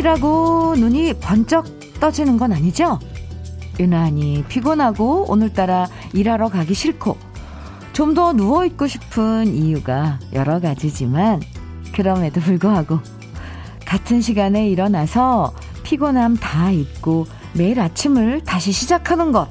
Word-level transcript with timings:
아침이라고 0.00 0.76
눈이 0.76 1.14
번쩍 1.20 1.66
떠지는 2.00 2.38
건 2.38 2.52
아니죠? 2.52 2.98
유난히 3.78 4.44
피곤하고 4.48 5.30
오늘따라 5.30 5.88
일하러 6.12 6.48
가기 6.48 6.74
싫고 6.74 7.16
좀 7.92 8.14
더 8.14 8.32
누워있고 8.32 8.86
싶은 8.86 9.54
이유가 9.54 10.18
여러 10.32 10.58
가지지만 10.58 11.40
그럼에도 11.92 12.40
불구하고 12.40 12.98
같은 13.84 14.20
시간에 14.20 14.68
일어나서 14.70 15.54
피곤함 15.82 16.36
다 16.36 16.70
잊고 16.70 17.26
매일 17.52 17.78
아침을 17.78 18.42
다시 18.44 18.72
시작하는 18.72 19.32
것 19.32 19.48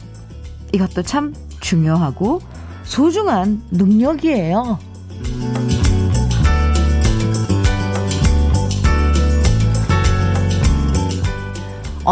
이것도 0.73 1.03
참 1.03 1.33
중요하고 1.59 2.41
소중한 2.83 3.61
능력이에요. 3.71 4.79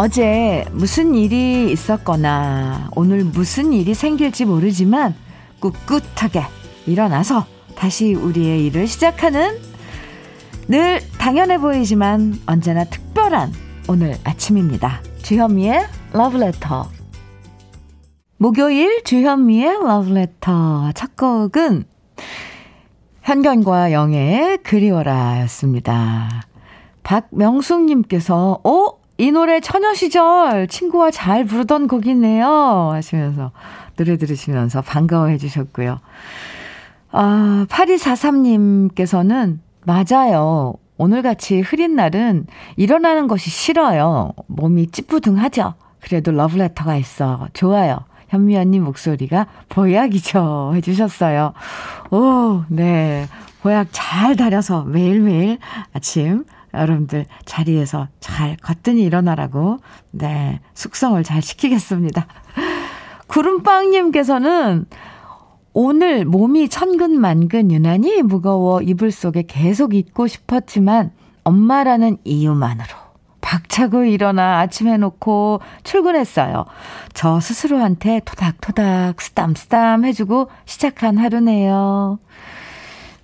어제 0.00 0.64
무슨 0.70 1.16
일이 1.16 1.72
있었거나 1.72 2.88
오늘 2.94 3.24
무슨 3.24 3.72
일이 3.72 3.94
생길지 3.94 4.44
모르지만 4.44 5.16
꿋꿋하게 5.58 6.44
일어나서 6.86 7.44
다시 7.74 8.14
우리의 8.14 8.64
일을 8.66 8.86
시작하는 8.86 9.58
늘 10.68 11.00
당연해 11.18 11.58
보이지만 11.58 12.38
언제나 12.46 12.84
특별한 12.84 13.52
오늘 13.88 14.14
아침입니다. 14.22 15.02
주현미의 15.22 15.84
러브레터 16.12 16.88
목요일 18.36 19.02
주현미의 19.02 19.82
러브레터 19.82 20.92
첫 20.94 21.16
곡은 21.16 21.82
현견과 23.22 23.90
영의 23.90 24.58
그리워라 24.58 25.40
였습니다. 25.40 26.44
박명숙님께서 27.02 28.60
어? 28.62 29.07
이 29.18 29.32
노래 29.32 29.58
처녀 29.58 29.94
시절 29.94 30.68
친구와 30.68 31.10
잘 31.10 31.44
부르던 31.44 31.88
곡이네요. 31.88 32.90
하시면서 32.92 33.50
노래 33.96 34.16
들으시면서 34.16 34.80
반가워해 34.82 35.38
주셨고요. 35.38 35.98
아, 37.10 37.66
8243님께서는 37.68 39.58
맞아요. 39.84 40.74
오늘같이 40.98 41.60
흐린 41.60 41.96
날은 41.96 42.46
일어나는 42.76 43.26
것이 43.26 43.50
싫어요. 43.50 44.32
몸이 44.46 44.88
찌뿌둥하죠. 44.92 45.74
그래도 46.00 46.30
러브레터가 46.30 46.96
있어. 46.96 47.48
좋아요. 47.54 47.98
현미 48.28 48.56
언니 48.56 48.78
목소리가 48.78 49.46
보약이죠. 49.68 50.72
해주셨어요. 50.74 51.54
오, 52.12 52.62
네. 52.68 53.26
보약 53.62 53.88
잘 53.90 54.36
다려서 54.36 54.84
매일매일 54.84 55.58
아침 55.92 56.44
여러분들 56.74 57.26
자리에서 57.44 58.08
잘 58.20 58.56
거뜬히 58.56 59.02
일어나라고, 59.02 59.78
네, 60.10 60.60
숙성을 60.74 61.22
잘 61.24 61.42
시키겠습니다. 61.42 62.26
구름빵님께서는 63.28 64.86
오늘 65.72 66.24
몸이 66.24 66.68
천근만근 66.68 67.70
유난히 67.70 68.22
무거워 68.22 68.80
이불 68.82 69.12
속에 69.12 69.44
계속 69.46 69.94
있고 69.94 70.26
싶었지만 70.26 71.12
엄마라는 71.44 72.18
이유만으로 72.24 72.88
박차고 73.40 74.04
일어나 74.04 74.58
아침 74.58 74.88
해놓고 74.88 75.60
출근했어요. 75.84 76.66
저 77.14 77.40
스스로한테 77.40 78.20
토닥토닥 78.24 79.20
쓰담쓰담 79.20 80.04
해주고 80.04 80.48
시작한 80.66 81.16
하루네요. 81.16 82.18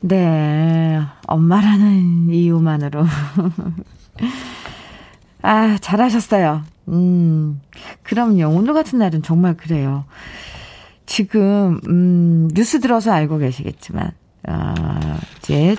네, 0.06 1.00
엄마라는 1.26 2.28
이유만으로. 2.28 3.06
아, 5.41 5.78
잘하셨어요. 5.81 6.62
음, 6.88 7.62
그럼요. 8.03 8.48
오늘 8.48 8.75
같은 8.75 8.98
날은 8.98 9.22
정말 9.22 9.56
그래요. 9.56 10.04
지금, 11.06 11.81
음, 11.88 12.50
뉴스 12.53 12.81
들어서 12.81 13.12
알고 13.12 13.38
계시겠지만, 13.38 14.10
아, 14.47 15.19
이제, 15.38 15.75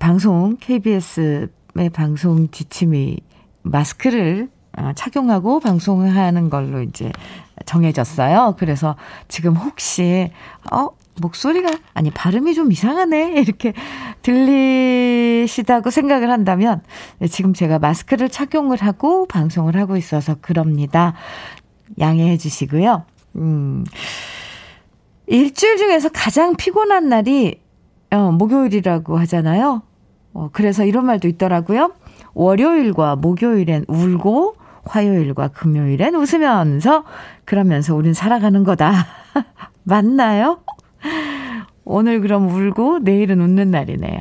방송, 0.00 0.56
KBS의 0.58 1.48
방송 1.92 2.50
지침이 2.50 3.18
마스크를 3.62 4.48
아, 4.72 4.92
착용하고 4.94 5.60
방송하는 5.60 6.50
걸로 6.50 6.82
이제 6.82 7.12
정해졌어요. 7.66 8.56
그래서 8.58 8.96
지금 9.28 9.54
혹시, 9.54 10.32
어, 10.72 10.88
목소리가, 11.20 11.70
아니, 11.94 12.10
발음이 12.10 12.54
좀 12.54 12.72
이상하네. 12.72 13.34
이렇게 13.40 13.72
들리시다고 14.22 15.90
생각을 15.90 16.30
한다면, 16.30 16.82
네, 17.18 17.28
지금 17.28 17.54
제가 17.54 17.78
마스크를 17.78 18.28
착용을 18.28 18.78
하고 18.82 19.26
방송을 19.26 19.76
하고 19.76 19.96
있어서 19.96 20.36
그럽니다. 20.40 21.14
양해해 22.00 22.36
주시고요. 22.36 23.04
음, 23.36 23.84
일주일 25.26 25.76
중에서 25.76 26.08
가장 26.08 26.56
피곤한 26.56 27.08
날이, 27.08 27.60
어, 28.10 28.32
목요일이라고 28.32 29.18
하잖아요. 29.18 29.82
어, 30.32 30.50
그래서 30.52 30.84
이런 30.84 31.06
말도 31.06 31.28
있더라고요. 31.28 31.92
월요일과 32.34 33.16
목요일엔 33.16 33.84
울고, 33.88 34.56
화요일과 34.84 35.48
금요일엔 35.48 36.14
웃으면서, 36.14 37.04
그러면서 37.44 37.94
우린 37.94 38.12
살아가는 38.12 38.64
거다. 38.64 39.06
맞나요? 39.84 40.63
오늘 41.84 42.20
그럼 42.20 42.48
울고 42.48 43.00
내일은 43.00 43.40
웃는 43.40 43.70
날이네요. 43.70 44.20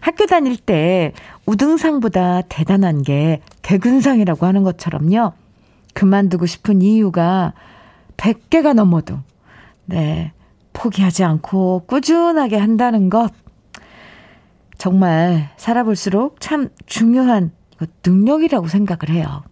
학교 0.00 0.26
다닐 0.26 0.56
때 0.56 1.12
우등상보다 1.46 2.42
대단한 2.42 3.02
게 3.02 3.40
개근상이라고 3.62 4.46
하는 4.46 4.62
것처럼요. 4.62 5.32
그만두고 5.94 6.46
싶은 6.46 6.82
이유가 6.82 7.52
100개가 8.16 8.74
넘어도, 8.74 9.18
네, 9.84 10.32
포기하지 10.72 11.24
않고 11.24 11.84
꾸준하게 11.86 12.56
한다는 12.56 13.10
것. 13.10 13.32
정말 14.76 15.50
살아볼수록 15.56 16.40
참 16.40 16.68
중요한 16.86 17.50
능력이라고 18.06 18.68
생각을 18.68 19.10
해요. 19.10 19.42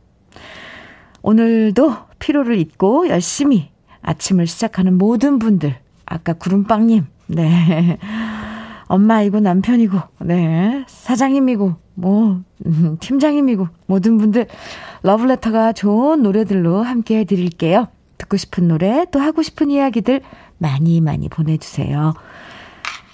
오늘도 1.23 1.97
피로를 2.21 2.59
잊고 2.59 3.09
열심히 3.09 3.71
아침을 4.03 4.47
시작하는 4.47 4.97
모든 4.97 5.39
분들, 5.41 5.77
아까 6.07 6.33
구름빵님, 6.33 7.05
네. 7.27 7.99
엄마이고 8.89 9.41
남편이고, 9.41 9.99
네. 10.21 10.85
사장님이고, 10.87 11.75
뭐, 11.95 12.41
음, 12.65 12.97
팀장님이고, 13.01 13.69
모든 13.87 14.17
분들, 14.17 14.47
러브레터가 15.03 15.73
좋은 15.73 16.23
노래들로 16.23 16.83
함께 16.83 17.19
해드릴게요. 17.19 17.89
듣고 18.19 18.37
싶은 18.37 18.69
노래, 18.69 19.05
또 19.11 19.19
하고 19.19 19.43
싶은 19.43 19.71
이야기들 19.71 20.23
많이 20.59 21.01
많이 21.01 21.29
보내주세요. 21.29 22.15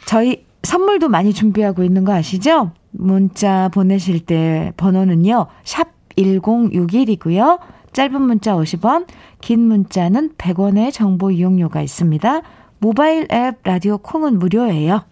저희 0.07 0.45
선물도 0.63 1.09
많이 1.09 1.33
준비하고 1.33 1.83
있는 1.83 2.05
거 2.05 2.13
아시죠? 2.13 2.73
문자 2.91 3.69
보내실 3.73 4.21
때 4.21 4.73
번호는요, 4.77 5.47
샵 5.65 5.89
1061이고요. 6.17 7.59
짧은 7.93 8.23
문자 8.23 8.55
50원, 8.55 9.07
긴 9.41 9.61
문자는 9.61 10.35
100원의 10.37 10.93
정보 10.93 11.31
이용료가 11.31 11.83
있습니다. 11.83 12.43
모바일 12.83 13.29
앱 13.31 13.61
라디오 13.63 13.97
콩은 13.97 14.41
무료예요. 14.41 15.05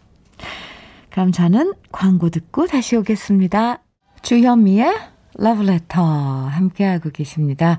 그럼 1.11 1.31
저는 1.31 1.75
광고 1.93 2.29
듣고 2.29 2.67
다시 2.67 2.97
오겠습니다. 2.97 3.79
주현미의 4.23 4.93
러브레터 5.37 6.03
함께하고 6.03 7.11
계십니다. 7.11 7.79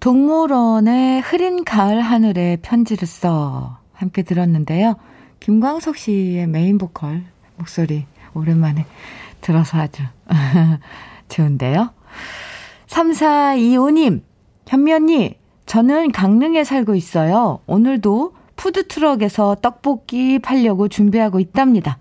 동물원의 0.00 1.20
흐린 1.20 1.62
가을 1.62 2.00
하늘에 2.00 2.56
편지를 2.62 3.06
써 3.06 3.80
함께 3.92 4.22
들었는데요. 4.22 4.96
김광석 5.40 5.98
씨의 5.98 6.46
메인 6.46 6.78
보컬 6.78 7.24
목소리 7.58 8.06
오랜만에 8.32 8.86
들어서 9.42 9.76
아주 9.76 10.04
좋은데요. 11.28 11.90
3425님, 12.86 14.22
현미 14.66 14.92
언니, 14.94 15.38
저는 15.66 16.12
강릉에 16.12 16.64
살고 16.64 16.94
있어요. 16.94 17.60
오늘도 17.66 18.39
푸드트럭에서 18.60 19.56
떡볶이 19.62 20.38
팔려고 20.38 20.88
준비하고 20.88 21.40
있답니다. 21.40 21.98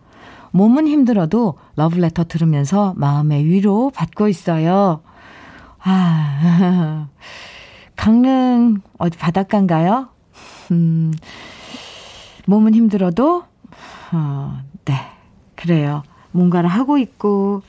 몸은 0.51 0.87
힘들어도 0.87 1.55
러브레터 1.77 2.25
들으면서 2.25 2.93
마음의 2.97 3.45
위로 3.45 3.91
받고 3.95 4.27
있어요. 4.27 5.01
아, 5.81 7.07
강릉, 7.95 8.81
어디 8.97 9.17
바닷가인가요? 9.17 10.09
음, 10.71 11.13
몸은 12.45 12.75
힘들어도, 12.75 13.43
어, 14.11 14.59
네, 14.83 14.95
그래요. 15.55 16.03
뭔가를 16.31 16.69
하고 16.69 16.97
있고, 16.97 17.61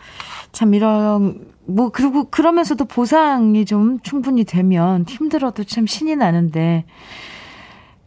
참 0.50 0.75
이런, 0.75 1.46
뭐, 1.64 1.90
그리고 1.90 2.25
그러면서도 2.25 2.87
보상이 2.87 3.64
좀 3.64 4.00
충분히 4.00 4.42
되면 4.44 5.04
힘들어도 5.08 5.62
참 5.64 5.87
신이 5.87 6.16
나는데, 6.16 6.84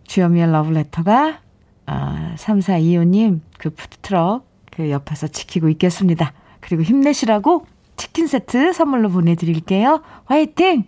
주여미의 0.06 0.52
러브레터가 0.52 1.40
아, 1.86 2.34
3425님 2.38 3.42
그 3.58 3.70
푸드트럭 3.70 4.46
그 4.72 4.90
옆에서 4.90 5.28
지키고 5.28 5.70
있겠습니다. 5.70 6.34
그리고 6.60 6.82
힘내시라고 6.82 7.66
치킨 7.98 8.28
세트 8.28 8.74
선물로 8.74 9.10
보내드릴게요. 9.10 10.02
화이팅! 10.26 10.86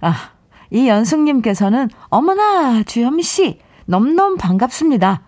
아, 0.00 0.14
이연숙님께서는 0.70 1.90
어머나 2.08 2.82
주현미 2.84 3.22
씨 3.22 3.58
넘넘 3.86 4.36
반갑습니다. 4.36 5.22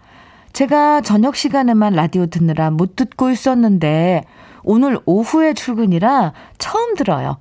제가 0.52 1.00
저녁 1.00 1.34
시간에만 1.34 1.94
라디오 1.94 2.26
듣느라 2.26 2.70
못 2.70 2.94
듣고 2.94 3.30
있었는데 3.30 4.24
오늘 4.62 4.98
오후에 5.04 5.54
출근이라 5.54 6.32
처음 6.58 6.94
들어요. 6.94 7.38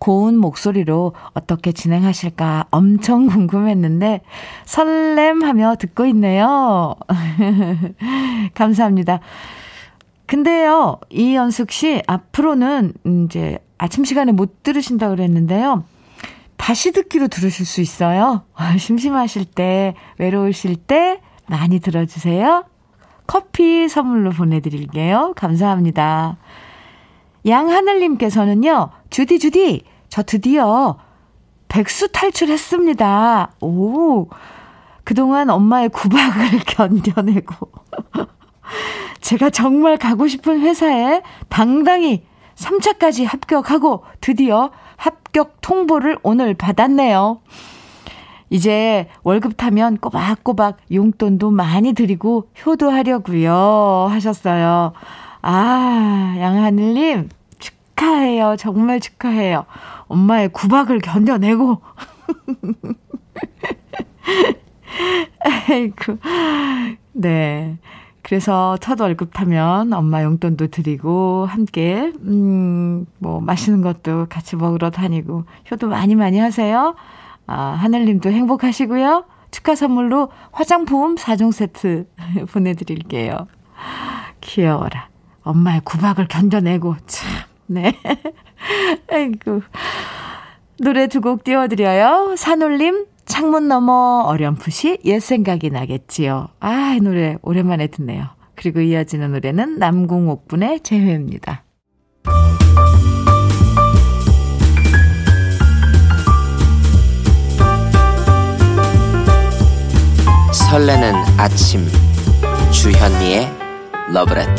고운 0.00 0.36
목소리로 0.38 1.14
어떻게 1.34 1.70
진행하실까 1.70 2.66
엄청 2.72 3.28
궁금했는데 3.30 4.22
설렘하며 4.64 5.76
듣고 5.76 6.06
있네요. 6.06 6.96
감사합니다. 8.54 9.20
근데요, 10.26 10.98
이연숙 11.10 11.70
씨, 11.70 12.02
앞으로는 12.06 12.94
이제 13.24 13.58
아침 13.78 14.04
시간에 14.04 14.32
못 14.32 14.62
들으신다 14.62 15.08
그랬는데요. 15.10 15.84
다시 16.56 16.92
듣기로 16.92 17.28
들으실 17.28 17.66
수 17.66 17.80
있어요. 17.80 18.42
심심하실 18.78 19.44
때, 19.46 19.94
외로우실 20.18 20.76
때 20.76 21.20
많이 21.46 21.80
들어주세요. 21.80 22.64
커피 23.26 23.88
선물로 23.88 24.30
보내드릴게요. 24.30 25.34
감사합니다. 25.36 26.36
양하늘님께서는요, 27.46 28.90
주디, 29.10 29.38
주디, 29.38 29.84
저 30.08 30.22
드디어 30.22 30.98
백수 31.68 32.08
탈출했습니다. 32.12 33.52
오, 33.60 34.28
그동안 35.04 35.50
엄마의 35.50 35.88
구박을 35.88 36.60
견뎌내고, 36.66 37.70
제가 39.20 39.50
정말 39.50 39.96
가고 39.96 40.26
싶은 40.26 40.60
회사에 40.60 41.22
당당히 41.48 42.24
3차까지 42.56 43.26
합격하고 43.26 44.04
드디어 44.20 44.70
합격 44.96 45.60
통보를 45.60 46.18
오늘 46.22 46.54
받았네요. 46.54 47.40
이제 48.50 49.08
월급 49.22 49.56
타면 49.56 49.98
꼬박꼬박 49.98 50.78
용돈도 50.92 51.52
많이 51.52 51.92
드리고 51.92 52.48
효도하려고요 52.66 54.08
하셨어요. 54.10 54.92
아, 55.42 56.34
양하늘님 56.38 57.28
축하해요. 57.58 58.56
정말 58.58 59.00
축하해요. 59.00 59.64
엄마의 60.08 60.48
구박을 60.50 61.00
견뎌내고. 61.00 61.80
아이고. 65.68 66.18
네. 67.12 67.78
그래서 68.22 68.76
첫 68.78 69.00
월급 69.00 69.32
타면 69.32 69.92
엄마 69.92 70.22
용돈도 70.22 70.68
드리고 70.68 71.46
함께 71.46 72.12
음 72.24 73.06
뭐 73.18 73.40
맛있는 73.40 73.82
것도 73.82 74.26
같이 74.28 74.56
먹으러 74.56 74.90
다니고 74.90 75.44
효도 75.70 75.88
많이 75.88 76.14
많이 76.14 76.38
하세요. 76.38 76.94
아, 77.46 77.60
하늘님도 77.80 78.30
행복하시고요. 78.30 79.24
축하 79.50 79.74
선물로 79.74 80.30
화장품 80.52 81.16
4종 81.16 81.52
세트 81.52 82.06
보내 82.52 82.74
드릴게요. 82.74 83.46
귀여워라. 84.40 85.09
엄마의 85.42 85.80
구박을 85.84 86.28
견뎌내고, 86.28 86.96
참, 87.06 87.28
네. 87.66 87.94
아이고. 89.10 89.62
노래 90.78 91.06
두 91.08 91.20
곡 91.20 91.44
띄워드려요. 91.44 92.34
산울림, 92.36 93.06
창문 93.26 93.68
너머 93.68 94.22
어렴풋이 94.26 94.98
옛 95.04 95.20
생각이 95.20 95.70
나겠지요. 95.70 96.48
아, 96.60 96.94
이 96.96 97.00
노래 97.00 97.36
오랜만에 97.42 97.86
듣네요. 97.88 98.28
그리고 98.54 98.80
이어지는 98.80 99.32
노래는 99.32 99.78
남궁옥분의 99.78 100.80
재회입니다. 100.80 101.64
설레는 110.52 111.14
아침 111.38 111.86
주현미의 112.72 113.50
러브레터 114.12 114.54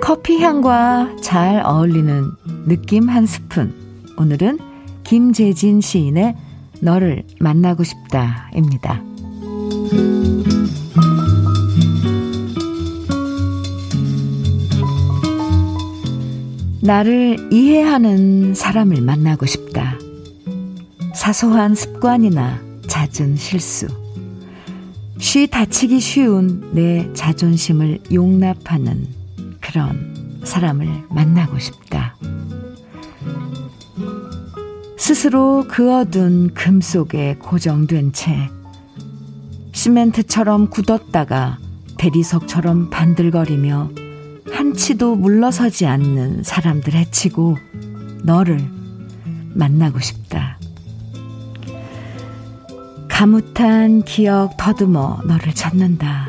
커피 0.00 0.38
향과 0.38 1.16
잘 1.22 1.62
어울리는 1.64 2.24
느낌 2.66 3.08
한 3.08 3.26
스푼. 3.26 3.72
오늘은 4.16 4.58
김재진 5.04 5.80
시인의 5.80 6.36
너를 6.80 7.24
만나고 7.38 7.84
싶다입니다. 7.84 9.02
나를 16.82 17.52
이해하는 17.52 18.54
사람을 18.54 19.00
만나고 19.02 19.46
싶다. 19.46 19.96
사소한 21.14 21.74
습관이나 21.74 22.60
잦은 22.86 23.36
실수. 23.36 23.88
쉬 25.18 25.46
다치기 25.46 26.00
쉬운 26.00 26.70
내 26.72 27.12
자존심을 27.12 27.98
용납하는 28.12 29.06
그런 29.60 30.40
사람을 30.44 31.04
만나고 31.10 31.58
싶다. 31.58 32.16
스스로 34.96 35.66
그어둔 35.68 36.54
금 36.54 36.80
속에 36.80 37.36
고정된 37.38 38.12
채 38.12 38.48
시멘트처럼 39.72 40.70
굳었다가 40.70 41.58
대리석처럼 41.98 42.90
반들거리며 42.90 43.90
한치도 44.50 45.16
물러서지 45.16 45.86
않는 45.86 46.42
사람들 46.44 46.94
해치고 46.94 47.56
너를 48.24 48.60
만나고 49.54 49.98
싶다. 50.00 50.59
가뭇한 53.20 54.04
기억 54.04 54.56
더듬어 54.56 55.20
너를 55.26 55.54
찾는다. 55.54 56.26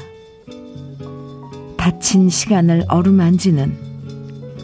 다친 1.78 2.28
시간을 2.28 2.84
어루만지는 2.90 3.78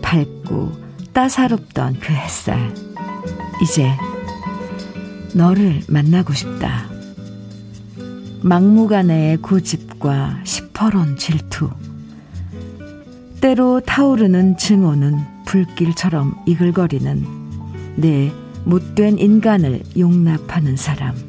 밝고 0.02 0.74
따사롭던 1.14 2.02
그 2.02 2.12
햇살. 2.12 2.74
이제 3.64 3.90
너를 5.36 5.80
만나고 5.88 6.34
싶다. 6.34 6.90
막무가내의 8.42 9.38
고집과 9.38 10.42
시퍼런 10.44 11.16
질투. 11.16 11.70
때로 13.40 13.80
타오르는 13.80 14.58
증오는 14.58 15.18
불길처럼 15.46 16.36
이글거리는 16.46 17.26
내 17.96 18.34
못된 18.66 19.18
인간을 19.18 19.82
용납하는 19.98 20.76
사람. 20.76 21.27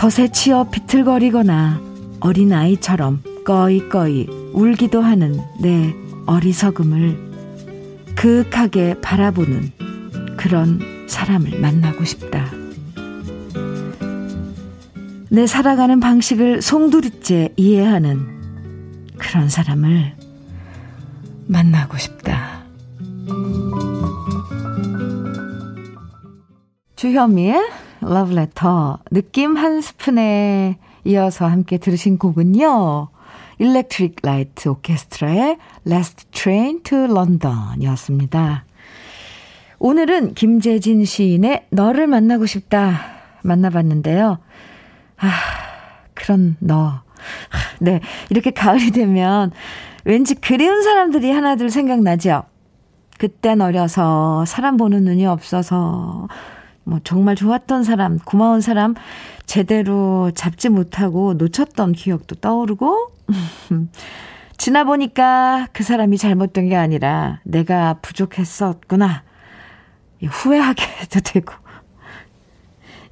덫에 0.00 0.28
치어 0.28 0.64
비틀거리거나 0.64 1.78
어린아이처럼 2.20 3.22
꺼이꺼이 3.44 4.28
울기도 4.54 5.02
하는 5.02 5.38
내 5.60 5.94
어리석음을 6.24 8.14
그윽하게 8.16 9.02
바라보는 9.02 9.70
그런 10.38 11.06
사람을 11.06 11.60
만나고 11.60 12.04
싶다. 12.04 12.50
내 15.28 15.46
살아가는 15.46 16.00
방식을 16.00 16.62
송두리째 16.62 17.52
이해하는 17.58 19.10
그런 19.18 19.50
사람을 19.50 20.16
만나고 21.46 21.98
싶다. 21.98 22.62
주현미의 26.96 27.89
러브레터 28.00 28.98
느낌 29.10 29.56
한 29.56 29.80
스푼에 29.80 30.78
이어서 31.04 31.46
함께 31.46 31.78
들으신 31.78 32.18
곡은요. 32.18 33.08
일렉트릭 33.58 34.16
라이트 34.22 34.68
오케스트라의 34.68 35.58
Last 35.86 36.30
Train 36.30 36.82
to 36.82 37.04
London 37.04 37.80
이었습니다. 37.80 38.64
오늘은 39.78 40.34
김재진 40.34 41.04
시인의 41.04 41.66
너를 41.70 42.06
만나고 42.06 42.46
싶다 42.46 43.00
만나봤는데요. 43.42 44.38
아, 45.18 45.30
그런 46.14 46.56
너. 46.60 47.02
네, 47.80 48.00
이렇게 48.30 48.50
가을이 48.50 48.90
되면 48.90 49.52
왠지 50.04 50.34
그리운 50.34 50.82
사람들이 50.82 51.30
하나둘 51.30 51.70
생각나죠? 51.70 52.44
그땐 53.18 53.60
어려서 53.60 54.44
사람 54.46 54.78
보는 54.78 55.04
눈이 55.04 55.26
없어서 55.26 56.28
뭐 56.84 56.98
정말 57.04 57.36
좋았던 57.36 57.84
사람, 57.84 58.18
고마운 58.18 58.60
사람 58.60 58.94
제대로 59.46 60.30
잡지 60.34 60.68
못하고 60.68 61.34
놓쳤던 61.34 61.92
기억도 61.92 62.36
떠오르고 62.36 63.08
지나 64.56 64.84
보니까 64.84 65.68
그 65.72 65.82
사람이 65.82 66.18
잘못된 66.18 66.68
게 66.68 66.76
아니라 66.76 67.40
내가 67.44 67.94
부족했었구나. 68.02 69.22
후회하게도 70.22 71.20
되고. 71.24 71.54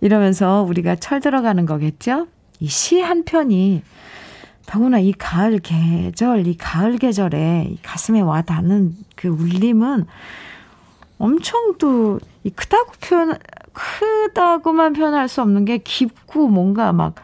이러면서 0.01 0.63
우리가 0.63 0.97
철 0.97 1.21
들어가는 1.21 1.65
거겠죠? 1.67 2.27
이 2.61 2.67
시 2.67 3.01
한 3.01 3.25
편이 3.25 3.83
더구나 4.67 4.99
이 4.99 5.13
가을 5.13 5.59
계절, 5.61 6.47
이 6.47 6.57
가을 6.57 6.99
계절에 6.99 7.69
이 7.71 7.79
가슴에 7.83 8.21
와 8.21 8.43
닿는 8.43 8.95
그 9.17 9.29
울림은 9.29 10.05
엄청 11.19 11.75
또, 11.79 12.19
이 12.45 12.51
크다고 12.51 12.93
표현, 13.01 13.37
크다고만 13.73 14.93
표현할 14.93 15.29
수 15.29 15.43
없는 15.43 15.65
게 15.65 15.79
깊고 15.79 16.49
뭔가 16.49 16.93
막, 16.93 17.15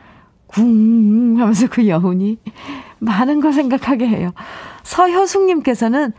궁 0.47 1.37
하면서 1.39 1.67
그 1.69 1.89
여운이 1.89 2.39
많은 3.01 3.41
걸 3.41 3.53
생각하게 3.53 4.07
해요. 4.07 4.33
서효숙님께서는 4.85 6.13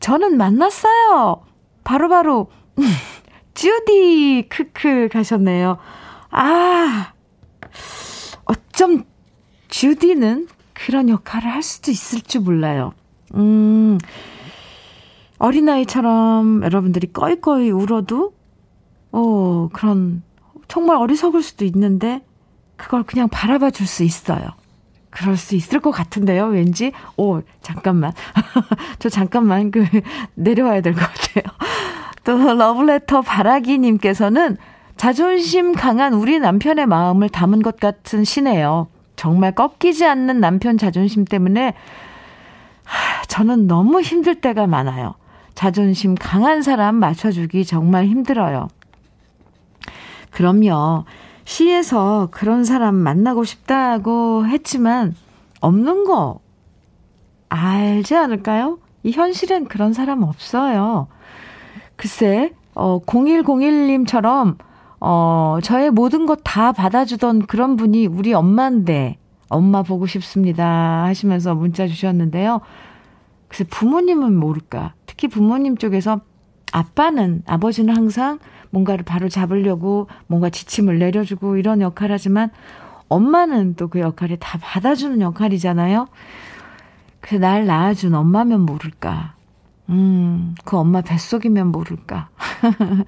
저는 0.00 0.36
만났어요. 0.36 1.42
바로바로, 1.84 2.46
바로 2.74 2.86
주디, 3.54 4.46
크크 4.48 5.08
가셨네요. 5.10 5.78
아, 6.30 7.12
어쩜 8.44 9.04
주디는 9.68 10.48
그런 10.74 11.08
역할을 11.08 11.50
할 11.50 11.62
수도 11.62 11.90
있을 11.90 12.20
줄 12.20 12.42
몰라요. 12.42 12.92
음, 13.34 13.98
어린아이처럼 15.38 16.62
여러분들이 16.64 17.12
꺼이꺼이 17.12 17.70
울어도, 17.70 18.32
어, 19.12 19.68
그런, 19.72 20.22
정말 20.68 20.96
어리석을 20.96 21.42
수도 21.42 21.64
있는데, 21.64 22.22
그걸 22.76 23.02
그냥 23.04 23.28
바라봐 23.28 23.70
줄 23.70 23.86
수 23.86 24.02
있어요. 24.02 24.48
그럴 25.10 25.36
수 25.36 25.54
있을 25.54 25.80
것 25.80 25.90
같은데요, 25.92 26.46
왠지. 26.46 26.92
오, 27.16 27.40
잠깐만. 27.62 28.12
저 28.98 29.08
잠깐만, 29.08 29.70
그, 29.70 29.84
내려와야 30.34 30.80
될 30.82 30.94
것 30.94 31.00
같아요. 31.00 31.44
또, 32.24 32.54
러브레터 32.54 33.22
바라기님께서는 33.22 34.56
자존심 34.96 35.72
강한 35.72 36.14
우리 36.14 36.38
남편의 36.38 36.86
마음을 36.86 37.28
담은 37.28 37.62
것 37.62 37.78
같은 37.78 38.24
시네요. 38.24 38.88
정말 39.14 39.52
꺾이지 39.52 40.04
않는 40.04 40.40
남편 40.40 40.76
자존심 40.76 41.24
때문에 41.24 41.74
저는 43.28 43.66
너무 43.66 44.00
힘들 44.00 44.34
때가 44.40 44.66
많아요. 44.66 45.14
자존심 45.56 46.14
강한 46.14 46.62
사람 46.62 46.94
맞춰주기 46.96 47.64
정말 47.64 48.04
힘들어요. 48.06 48.68
그럼요. 50.30 51.04
시에서 51.44 52.28
그런 52.30 52.64
사람 52.64 52.94
만나고 52.94 53.42
싶다고 53.42 54.46
했지만 54.46 55.16
없는 55.60 56.04
거 56.04 56.40
알지 57.48 58.14
않을까요? 58.14 58.78
이 59.02 59.12
현실엔 59.12 59.64
그런 59.66 59.92
사람 59.92 60.22
없어요. 60.22 61.08
글쎄, 61.96 62.52
어, 62.74 63.00
0101님처럼 63.00 64.58
어, 65.00 65.58
저의 65.62 65.90
모든 65.90 66.26
것 66.26 66.40
다 66.44 66.72
받아주던 66.72 67.46
그런 67.46 67.76
분이 67.76 68.06
우리 68.06 68.34
엄마인데, 68.34 69.16
엄마 69.48 69.82
보고 69.82 70.06
싶습니다. 70.06 71.04
하시면서 71.04 71.54
문자 71.54 71.86
주셨는데요. 71.86 72.60
그래서 73.48 73.64
부모님은 73.70 74.36
모를까. 74.36 74.94
특히 75.06 75.28
부모님 75.28 75.76
쪽에서 75.76 76.20
아빠는, 76.72 77.42
아버지는 77.46 77.96
항상 77.96 78.38
뭔가를 78.70 79.04
바로 79.04 79.28
잡으려고 79.28 80.08
뭔가 80.26 80.50
지침을 80.50 80.98
내려주고 80.98 81.56
이런 81.56 81.80
역할 81.80 82.12
하지만 82.12 82.50
엄마는 83.08 83.74
또 83.76 83.88
그 83.88 84.00
역할을 84.00 84.38
다 84.38 84.58
받아주는 84.60 85.20
역할이잖아요. 85.20 86.08
그래서 87.20 87.40
날 87.40 87.66
낳아준 87.66 88.14
엄마면 88.14 88.60
모를까. 88.62 89.34
음, 89.88 90.54
그 90.64 90.76
엄마 90.76 91.00
뱃속이면 91.00 91.68
모를까. 91.68 92.28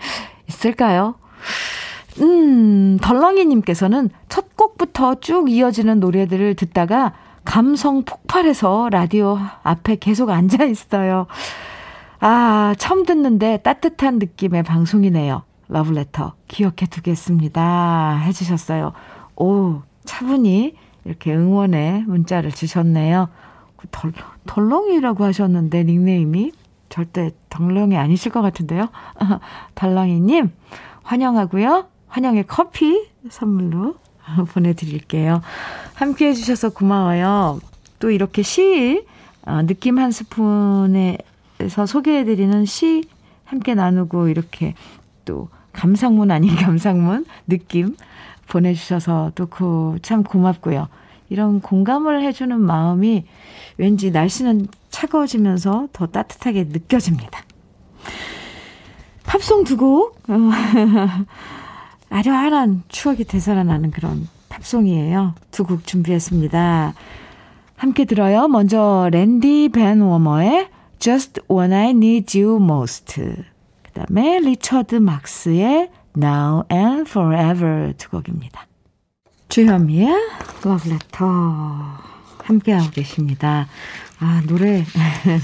있을까요? 0.49 1.17
음, 2.21 2.99
덜렁이님께서는 3.01 4.11
첫 4.29 4.57
곡부터 4.57 5.17
쭉 5.21 5.51
이어지는 5.51 6.01
노래들을 6.01 6.55
듣다가 6.55 7.13
감성 7.45 8.03
폭발해서 8.05 8.89
라디오 8.91 9.39
앞에 9.63 9.97
계속 9.97 10.31
앉아 10.31 10.65
있어요. 10.65 11.27
아, 12.21 12.75
처음 12.79 13.05
듣는데 13.05 13.59
따뜻한 13.59 14.19
느낌의 14.19 14.65
방송이네요. 14.65 15.43
러브레터 15.69 16.35
기억해 16.49 16.87
두겠습니다. 16.91 18.19
해주셨어요. 18.25 18.93
오, 19.37 19.83
차분히 20.05 20.75
이렇게 21.05 21.35
응원의 21.35 22.05
문자를 22.07 22.51
주셨네요. 22.53 23.29
그 23.77 23.87
덜, 23.91 24.13
덜렁이라고 24.47 25.25
하셨는데, 25.25 25.85
닉네임이. 25.85 26.53
절대 26.89 27.31
덜렁이 27.51 27.97
아니실 27.97 28.33
것 28.33 28.41
같은데요. 28.41 28.89
덜렁이님, 29.75 30.51
환영하고요. 31.03 31.87
환영의 32.09 32.47
커피 32.47 33.09
선물로 33.29 33.97
보내드릴게요. 34.53 35.43
함께 35.99 36.29
해주셔서 36.29 36.71
고마워요. 36.71 37.61
또 37.99 38.11
이렇게 38.11 38.43
시, 38.43 39.05
어, 39.45 39.63
느낌 39.63 39.99
한 39.99 40.13
스푼에서 40.13 41.87
소개해드리는 41.87 42.65
시 42.67 43.03
함께 43.45 43.75
나누고 43.75 44.29
이렇게 44.29 44.75
또 45.25 45.49
감상문 45.73 46.31
아닌 46.31 46.55
감상문 46.57 47.27
느낌 47.49 47.97
보내주셔서 48.47 49.33
또 49.35 49.47
그 49.47 49.99
참 50.03 50.23
고맙고요. 50.23 50.89
이런 51.31 51.61
공감을 51.61 52.23
해주는 52.23 52.59
마음이 52.61 53.25
왠지 53.77 54.11
날씨는 54.13 54.69
차가워지면서 54.91 55.89
더 55.93 56.07
따뜻하게 56.07 56.65
느껴집니다. 56.71 57.43
팝송 59.25 59.65
두 59.65 59.77
곡. 59.77 60.17
아련한 62.09 62.85
추억이 62.89 63.25
되살아나는 63.25 63.91
그런 63.91 64.29
팝송이에요. 64.63 65.35
두 65.51 65.65
곡 65.65 65.87
준비했습니다. 65.87 66.95
함께 67.77 68.05
들어요. 68.05 68.49
먼저 68.49 69.09
랜디 69.13 69.71
벤 69.73 70.01
워머의 70.01 70.69
Just 70.99 71.41
When 71.51 71.73
I 71.73 71.91
Need 71.91 72.41
You 72.41 72.57
Most 72.63 73.15
그 73.15 73.93
다음에 73.95 74.41
리처드 74.41 74.97
막스의 74.97 75.91
Now 76.17 76.65
and 76.73 77.09
Forever 77.09 77.93
두 77.97 78.11
곡입니다. 78.11 78.67
주현미의 79.49 80.09
Love 80.67 80.91
Letter 80.91 81.31
함께하고 82.45 82.91
계십니다. 82.91 83.69
아 84.19 84.43
노래 84.47 84.85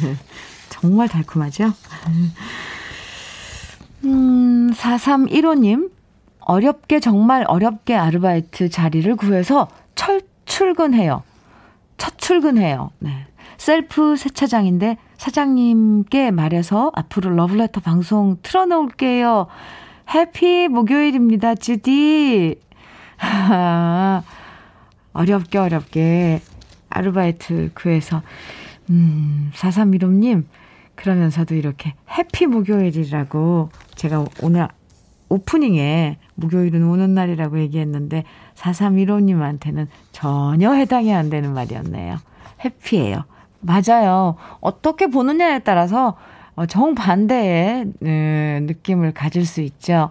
정말 0.71 1.09
달콤하죠? 1.09 1.73
음, 4.05 4.71
4315님, 4.75 5.91
어렵게 6.47 7.01
정말 7.01 7.45
어렵게 7.47 7.95
아르바이트 7.95 8.69
자리를 8.69 9.17
구해서 9.17 9.69
철 9.95 10.21
출근해요. 10.45 11.23
첫 11.97 12.19
출근해요. 12.19 12.91
네. 12.99 13.27
셀프 13.57 14.17
세차장인데 14.17 14.99
사장님께 15.17 16.31
말해서 16.31 16.93
앞으로 16.95 17.31
러브레터 17.31 17.81
방송 17.81 18.37
틀어놓을게요. 18.43 19.47
해피 20.15 20.69
목요일입니다, 20.69 21.55
주디. 21.55 22.61
어렵게 25.15 25.59
어렵게 25.59 26.43
아르바이트 26.91 27.71
구해서 27.75 28.23
음, 28.91 29.51
4315님 29.55 30.45
그러면서도 30.95 31.55
이렇게 31.55 31.95
해피 32.19 32.47
목요일이라고 32.47 33.71
제가 33.95 34.25
오늘 34.43 34.69
오프닝에 35.29 36.19
목요일은 36.37 36.85
오는 36.85 37.15
날이라고 37.15 37.59
얘기했는데 37.61 38.25
4315님한테는 38.57 39.87
전혀 40.13 40.73
해당이 40.73 41.15
안 41.15 41.31
되는 41.31 41.53
말이었네요. 41.53 42.19
해피예요. 42.65 43.25
맞아요. 43.61 44.37
어떻게 44.61 45.07
보느냐에 45.07 45.61
따라서 45.61 46.17
어, 46.57 46.67
정반대의 46.67 47.93
음, 48.03 48.65
느낌을 48.67 49.13
가질 49.13 49.47
수 49.47 49.61
있죠. 49.63 50.11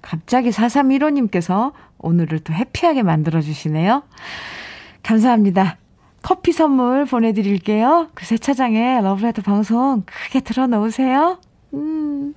갑자기 0.00 0.50
4315님께서 0.50 1.72
오늘을 1.98 2.40
또 2.40 2.52
해피하게 2.52 3.02
만들어주시네요. 3.02 4.02
감사합니다. 5.02 5.78
커피 6.22 6.52
선물 6.52 7.04
보내드릴게요. 7.04 8.08
그 8.14 8.24
세차장에 8.24 9.00
러브레터 9.00 9.42
방송 9.42 10.02
크게 10.06 10.40
틀어놓으세요. 10.40 11.38
음. 11.74 12.34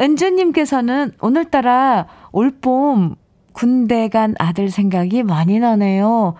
은주님께서는 0.00 1.12
오늘따라 1.20 2.06
올봄 2.32 3.16
군대 3.52 4.08
간 4.08 4.34
아들 4.38 4.70
생각이 4.70 5.22
많이 5.22 5.60
나네요. 5.60 6.34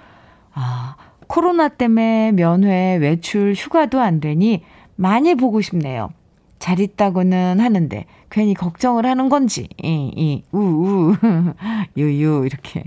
아, 0.53 0.97
코로나 1.27 1.69
때문에 1.69 2.33
면회, 2.33 2.97
외출, 2.97 3.55
휴가도 3.55 4.01
안 4.01 4.21
되니 4.21 4.63
많이 4.97 5.35
보고 5.35 5.61
싶네요. 5.61 6.11
잘 6.59 6.81
있다고는 6.81 7.61
하는데 7.61 8.07
괜히 8.31 8.55
걱정을 8.55 9.07
하는 9.07 9.29
건지, 9.29 9.69
이, 9.83 10.11
이, 10.17 10.43
우, 10.53 10.59
우, 10.59 11.17
유유, 11.97 12.47
이렇게. 12.47 12.85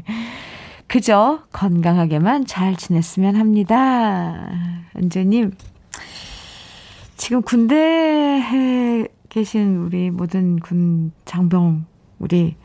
그저 0.87 1.43
건강하게만 1.51 2.45
잘 2.45 2.75
지냈으면 2.75 3.35
합니다. 3.35 4.49
은주님, 4.95 5.51
지금 7.17 7.41
군대에 7.41 9.07
계신 9.29 9.77
우리 9.77 10.09
모든 10.09 10.59
군 10.59 11.11
장병, 11.25 11.85
우리 12.19 12.55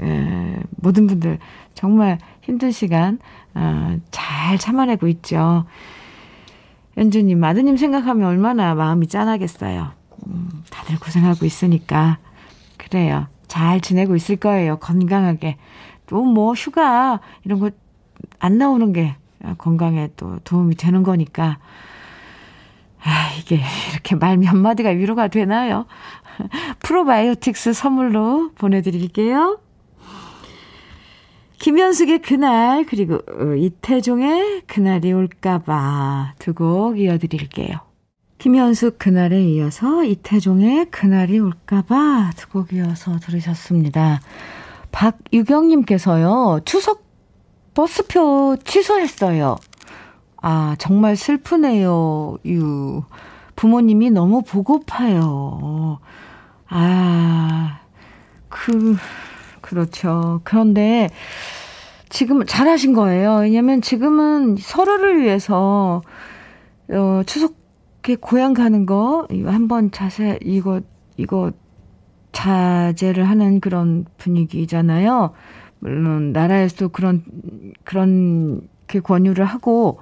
에, 0.00 0.56
모든 0.76 1.06
분들 1.06 1.38
정말 1.74 2.18
힘든 2.42 2.70
시간, 2.70 3.18
어, 3.54 3.98
잘 4.10 4.58
참아내고 4.58 5.08
있죠. 5.08 5.64
연주님, 6.96 7.42
아드님 7.42 7.76
생각하면 7.76 8.28
얼마나 8.28 8.74
마음이 8.74 9.06
짠하겠어요. 9.06 9.92
음, 10.26 10.62
다들 10.70 10.98
고생하고 10.98 11.46
있으니까. 11.46 12.18
그래요. 12.76 13.26
잘 13.48 13.80
지내고 13.80 14.16
있을 14.16 14.36
거예요. 14.36 14.78
건강하게. 14.78 15.56
또 16.06 16.24
뭐 16.24 16.52
휴가 16.54 17.20
이런 17.44 17.60
거 17.60 17.70
안 18.38 18.58
나오는 18.58 18.92
게 18.92 19.14
건강에 19.58 20.08
또 20.16 20.38
도움이 20.44 20.74
되는 20.76 21.02
거니까. 21.02 21.58
아, 23.04 23.30
이게 23.38 23.60
이렇게 23.92 24.14
말 24.16 24.36
몇 24.36 24.54
마디가 24.56 24.90
위로가 24.90 25.28
되나요? 25.28 25.86
프로바이오틱스 26.80 27.72
선물로 27.72 28.50
보내드릴게요. 28.56 29.58
김현숙의 31.58 32.20
그날, 32.22 32.84
그리고 32.86 33.16
어, 33.16 33.54
이태종의 33.54 34.62
그날이 34.66 35.12
올까봐 35.12 36.34
두 36.38 36.54
곡 36.54 36.98
이어드릴게요. 36.98 37.76
김현숙 38.38 38.98
그날에 38.98 39.42
이어서 39.44 40.02
이태종의 40.04 40.86
그날이 40.90 41.38
올까봐 41.38 42.30
두 42.36 42.48
곡 42.48 42.72
이어서 42.72 43.18
들으셨습니다. 43.18 44.20
박유경님께서요, 44.92 46.60
추석 46.64 47.04
버스표 47.74 48.56
취소했어요. 48.64 49.56
아, 50.42 50.74
정말 50.78 51.16
슬프네요, 51.16 52.38
유. 52.46 53.02
부모님이 53.56 54.10
너무 54.10 54.42
보고파요. 54.42 55.98
아, 56.68 57.80
그, 58.48 58.96
그렇죠. 59.60 60.40
그런데 60.44 61.10
지금 62.08 62.44
잘하신 62.46 62.94
거예요. 62.94 63.36
왜냐면 63.40 63.82
지금은 63.82 64.56
서로를 64.56 65.20
위해서, 65.20 66.02
어, 66.90 67.22
추석에 67.26 68.16
고향 68.20 68.54
가는 68.54 68.86
거, 68.86 69.28
한번 69.44 69.90
자세, 69.90 70.38
이거, 70.42 70.80
이거 71.18 71.52
자제를 72.32 73.28
하는 73.28 73.60
그런 73.60 74.06
분위기잖아요. 74.16 75.32
물론, 75.80 76.32
나라에서도 76.32 76.88
그런, 76.88 77.24
그런, 77.84 78.62
게 78.90 79.00
권유를 79.00 79.44
하고, 79.44 80.00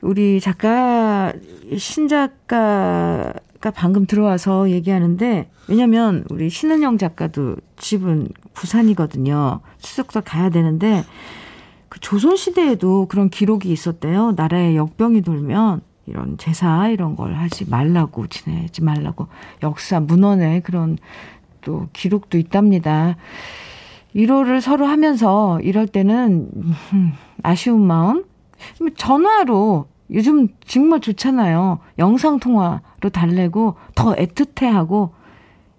우리 0.00 0.40
작가, 0.40 1.32
신작가 1.76 3.34
가 3.60 3.72
방금 3.72 4.06
들어와서 4.06 4.70
얘기하는데, 4.70 5.50
왜냐면 5.66 6.24
우리 6.30 6.48
신은영 6.48 6.96
작가도 6.96 7.56
집은 7.76 8.28
부산이거든요. 8.54 9.60
추석도 9.80 10.20
가야 10.20 10.48
되는데, 10.48 11.04
그 11.88 11.98
조선 11.98 12.36
시대에도 12.36 13.06
그런 13.06 13.30
기록이 13.30 13.72
있었대요. 13.72 14.32
나라에 14.36 14.76
역병이 14.76 15.22
돌면 15.22 15.80
이런 16.06 16.38
제사 16.38 16.88
이런 16.88 17.16
걸 17.16 17.34
하지 17.34 17.68
말라고, 17.68 18.28
지내지 18.28 18.84
말라고. 18.84 19.26
역사, 19.64 19.98
문헌에 19.98 20.60
그런 20.60 20.96
또 21.60 21.88
기록도 21.92 22.38
있답니다. 22.38 23.16
위로를 24.14 24.60
서로 24.60 24.86
하면서 24.86 25.60
이럴 25.60 25.86
때는 25.86 26.48
음, 26.92 27.12
아쉬운 27.42 27.86
마음, 27.86 28.24
전화로 28.96 29.86
요즘 30.12 30.48
정말 30.66 31.00
좋잖아요. 31.00 31.80
영상 31.98 32.38
통화로 32.38 33.10
달래고 33.12 33.76
더 33.94 34.14
애틋해하고 34.14 35.10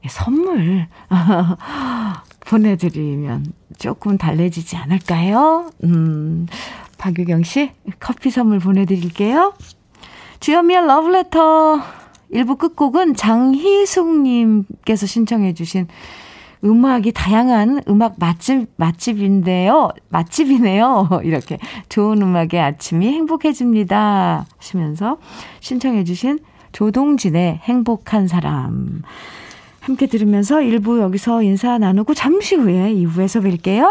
선물 0.08 0.88
보내드리면 2.46 3.54
조금 3.78 4.18
달래지지 4.18 4.78
않을까요? 4.78 5.72
음, 5.84 6.48
박유경 6.98 7.44
씨 7.44 7.72
커피 8.00 8.30
선물 8.30 8.60
보내드릴게요. 8.60 9.54
주현미의 10.39 10.86
러브레터 10.86 11.82
1부 12.34 12.58
끝곡은 12.58 13.15
장희숙님께서 13.15 15.06
신청해주신 15.06 15.88
음악이 16.63 17.13
다양한 17.13 17.84
음악 17.88 18.15
맛집, 18.17 18.67
맛집인데요. 18.76 19.89
맛집이네요. 20.10 21.22
이렇게 21.24 21.58
좋은 21.88 22.22
음악의 22.22 22.60
아침이 22.60 23.08
행복해집니다. 23.08 24.45
하시면서 24.58 25.17
신청해주신 25.62 26.39
조동진의 26.72 27.62
행복한 27.63 28.28
사람. 28.28 29.02
함께 29.80 30.08
들으면서 30.08 30.58
1부 30.58 31.00
여기서 31.00 31.41
인사 31.43 31.78
나누고 31.78 32.13
잠시 32.13 32.56
후에 32.56 32.93
2부에서 32.93 33.41
뵐게요. 33.41 33.89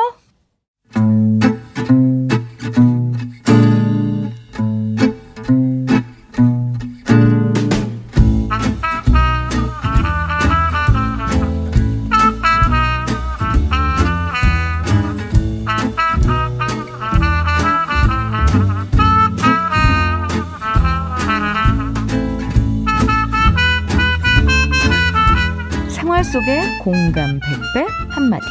공감 26.89 27.39
100배 27.39 27.87
한마디. 28.09 28.47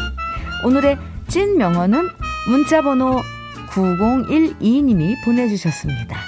오늘의 0.63 0.99
찐 1.27 1.57
명언은 1.57 2.07
문자번호 2.47 3.19
9012님이 3.71 5.15
보내주셨습니다. 5.25 6.19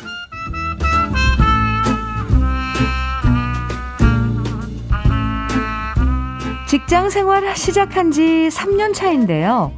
직장 6.67 7.11
생활 7.11 7.55
시작한 7.55 8.09
지 8.09 8.49
3년 8.51 8.95
차인데요. 8.95 9.71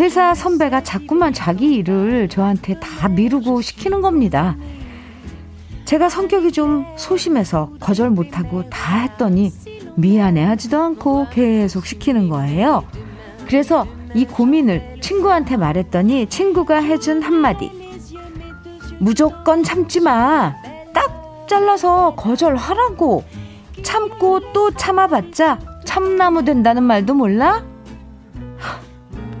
회사 0.00 0.34
선배가 0.34 0.82
자꾸만 0.82 1.32
자기 1.32 1.72
일을 1.74 2.28
저한테 2.28 2.80
다 2.80 3.08
미루고 3.08 3.62
시키는 3.62 4.00
겁니다. 4.00 4.56
제가 5.84 6.08
성격이 6.08 6.50
좀 6.50 6.84
소심해서 6.96 7.70
거절 7.78 8.10
못하고 8.10 8.68
다 8.70 8.96
했더니 9.02 9.52
미안해 9.96 10.44
하지도 10.44 10.80
않고 10.80 11.26
계속 11.30 11.86
시키는 11.86 12.28
거예요. 12.28 12.84
그래서 13.46 13.86
이 14.14 14.24
고민을 14.24 14.98
친구한테 15.00 15.56
말했더니 15.56 16.26
친구가 16.26 16.76
해준 16.82 17.22
한마디. 17.22 17.70
무조건 18.98 19.62
참지 19.62 20.00
마. 20.00 20.54
딱 20.92 21.46
잘라서 21.48 22.14
거절하라고. 22.14 23.24
참고 23.82 24.40
또 24.52 24.70
참아봤자 24.70 25.58
참나무 25.84 26.44
된다는 26.44 26.82
말도 26.82 27.14
몰라? 27.14 27.64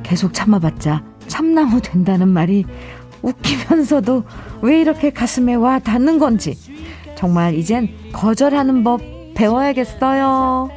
계속 0.02 0.32
참아봤자 0.32 1.02
참나무 1.26 1.80
된다는 1.80 2.28
말이 2.28 2.64
웃기면서도 3.22 4.24
왜 4.62 4.80
이렇게 4.80 5.10
가슴에 5.10 5.54
와 5.54 5.78
닿는 5.78 6.18
건지. 6.18 6.56
정말 7.16 7.54
이젠 7.54 7.88
거절하는 8.12 8.84
법 8.84 9.00
배워야겠어요. 9.36 10.70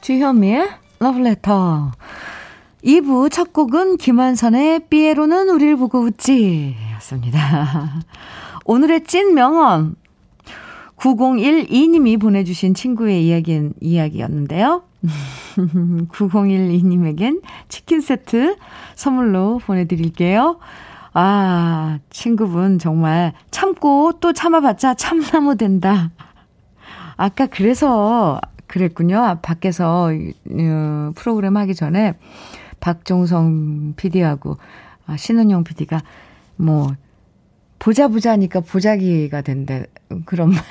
주현미의 0.00 0.68
러브레터 0.98 1.92
2부 2.84 3.30
첫 3.30 3.52
곡은 3.52 3.96
김한선의 3.96 4.88
삐에로는 4.88 5.50
우릴 5.50 5.76
보고 5.76 6.00
웃지 6.00 6.76
였습니다. 6.94 8.02
오늘의 8.64 9.04
찐 9.04 9.34
명언 9.34 9.96
9012님이 10.96 12.20
보내주신 12.20 12.74
친구의 12.74 13.26
이야기, 13.26 13.70
이야기였는데요. 13.80 14.82
9012님에겐 16.12 17.42
치킨 17.68 18.00
세트 18.00 18.56
선물로 18.94 19.60
보내드릴게요. 19.64 20.58
아, 21.12 21.98
친구분 22.10 22.78
정말 22.78 23.32
참고 23.50 24.12
또 24.20 24.32
참아봤자 24.32 24.94
참나무 24.94 25.56
된다. 25.56 26.10
아까 27.16 27.46
그래서 27.46 28.40
그랬군요. 28.66 29.18
아, 29.18 29.34
밖에서 29.40 30.10
어, 30.10 31.12
프로그램 31.16 31.56
하기 31.56 31.74
전에 31.74 32.14
박종성 32.78 33.94
PD하고 33.96 34.58
아, 35.06 35.16
신은영 35.16 35.64
PD가 35.64 36.02
뭐 36.56 36.94
보자 37.80 38.08
보자니까 38.08 38.60
보자기가 38.60 39.40
된대. 39.40 39.86
그런 40.26 40.50
말. 40.50 40.62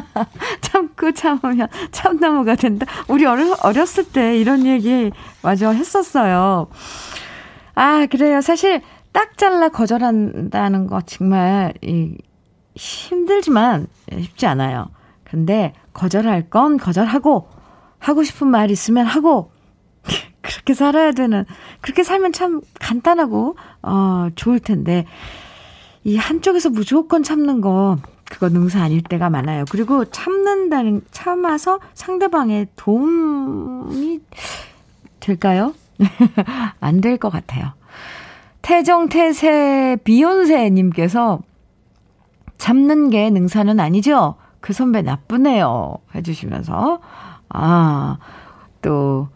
참고 0.62 1.12
참으면 1.12 1.68
참나무가 1.90 2.54
된다. 2.54 2.86
우리 3.08 3.26
어렸을 3.26 4.04
때 4.04 4.38
이런 4.38 4.64
얘기 4.64 5.10
마저 5.42 5.70
했었어요. 5.72 6.68
아, 7.74 8.06
그래요. 8.06 8.40
사실 8.40 8.80
딱 9.12 9.36
잘라 9.36 9.68
거절한다는 9.68 10.86
거 10.86 11.00
정말 11.02 11.74
이 11.82 12.16
힘들지만 12.74 13.86
쉽지 14.10 14.46
않아요. 14.46 14.88
근데 15.24 15.72
거절할 15.92 16.48
건 16.50 16.76
거절하고, 16.78 17.48
하고 17.98 18.22
싶은 18.24 18.48
말 18.48 18.70
있으면 18.70 19.06
하고, 19.06 19.52
그렇게 20.42 20.74
살아야 20.74 21.12
되는, 21.12 21.44
그렇게 21.80 22.02
살면 22.02 22.32
참 22.32 22.60
간단하고, 22.80 23.56
어, 23.82 24.28
좋을 24.34 24.60
텐데, 24.60 25.06
이 26.04 26.16
한쪽에서 26.16 26.70
무조건 26.70 27.22
참는 27.22 27.60
거, 27.60 27.96
그거 28.24 28.48
능사 28.48 28.82
아닐 28.82 29.02
때가 29.02 29.30
많아요. 29.30 29.64
그리고 29.70 30.04
참는다는, 30.06 31.02
참아서 31.10 31.80
상대방의 31.94 32.68
도움이 32.76 34.20
될까요? 35.20 35.74
안 36.80 37.00
될 37.00 37.18
것 37.18 37.30
같아요. 37.30 37.72
태정태세 38.62 39.98
비욘세님께서 40.04 41.40
참는 42.58 43.10
게 43.10 43.28
능사는 43.30 43.78
아니죠? 43.80 44.36
그 44.60 44.72
선배 44.72 45.02
나쁘네요. 45.02 45.98
해주시면서. 46.14 47.00
아, 47.48 48.18
또, 48.80 49.28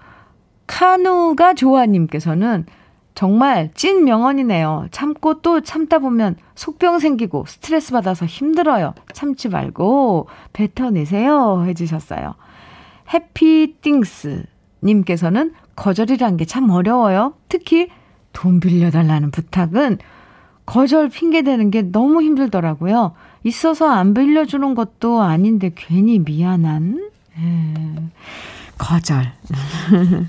카누가 0.67 1.55
좋아님께서는 1.55 2.67
정말 3.15 3.71
찐 3.75 4.05
명언이네요. 4.05 4.89
참고 4.91 5.41
또 5.41 5.61
참다 5.61 5.99
보면 5.99 6.37
속병 6.55 6.99
생기고 6.99 7.45
스트레스 7.47 7.93
받아서 7.93 8.27
힘들어요. 8.27 8.95
참지 9.13 9.49
말고 9.49 10.29
뱉어내세요. 10.53 11.65
해주셨어요. 11.67 12.35
해피띵스 13.13 14.45
님께서는 14.85 15.55
거절이란 15.77 16.37
게 16.37 16.45
참 16.45 16.71
어려워요. 16.71 17.35
특히 17.49 17.89
돈 18.37 18.61
빌려달라는 18.61 19.31
부탁은 19.31 19.97
거절 20.67 21.09
핑계대는 21.09 21.71
게 21.71 21.81
너무 21.83 22.21
힘들더라고요. 22.21 23.13
있어서 23.45 23.89
안 23.89 24.13
빌려주는 24.13 24.75
것도 24.75 25.23
아닌데 25.23 25.73
괜히 25.75 26.19
미안한 26.19 27.09
에, 27.39 27.43
예, 27.43 28.03
거절. 28.77 29.33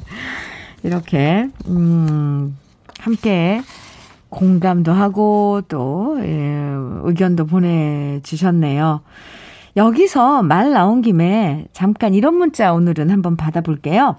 이렇게 0.84 1.50
음 1.67 2.58
함께 3.00 3.62
공감도 4.30 4.93
하고 4.93 5.62
또 5.67 6.17
예, 6.22 6.74
의견도 7.04 7.46
보내주셨네요. 7.46 9.02
여기서 9.76 10.43
말 10.43 10.72
나온 10.72 11.02
김에 11.02 11.67
잠깐 11.74 12.13
이런 12.13 12.36
문자 12.36 12.74
오늘은 12.74 13.10
한번 13.10 13.36
받아볼게요. 13.36 14.15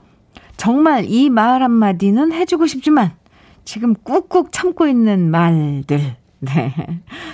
정말 0.59 1.07
이 1.09 1.31
말 1.31 1.63
한마디는 1.63 2.33
해주고 2.33 2.67
싶지만 2.67 3.13
지금 3.69 3.93
꾹꾹 3.93 4.49
참고 4.51 4.87
있는 4.87 5.31
말들. 5.31 6.17
네. 6.39 6.75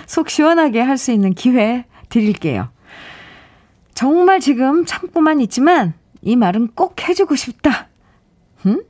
속 0.05 0.29
시원하게 0.29 0.81
할 0.81 0.97
수 0.97 1.13
있는 1.13 1.33
기회 1.33 1.85
드릴게요. 2.09 2.67
정말 3.93 4.41
지금 4.41 4.83
참고만 4.85 5.39
있지만 5.39 5.93
이 6.21 6.35
말은 6.35 6.71
꼭 6.75 7.07
해주고 7.07 7.37
싶다. 7.37 7.87
응? 8.65 8.83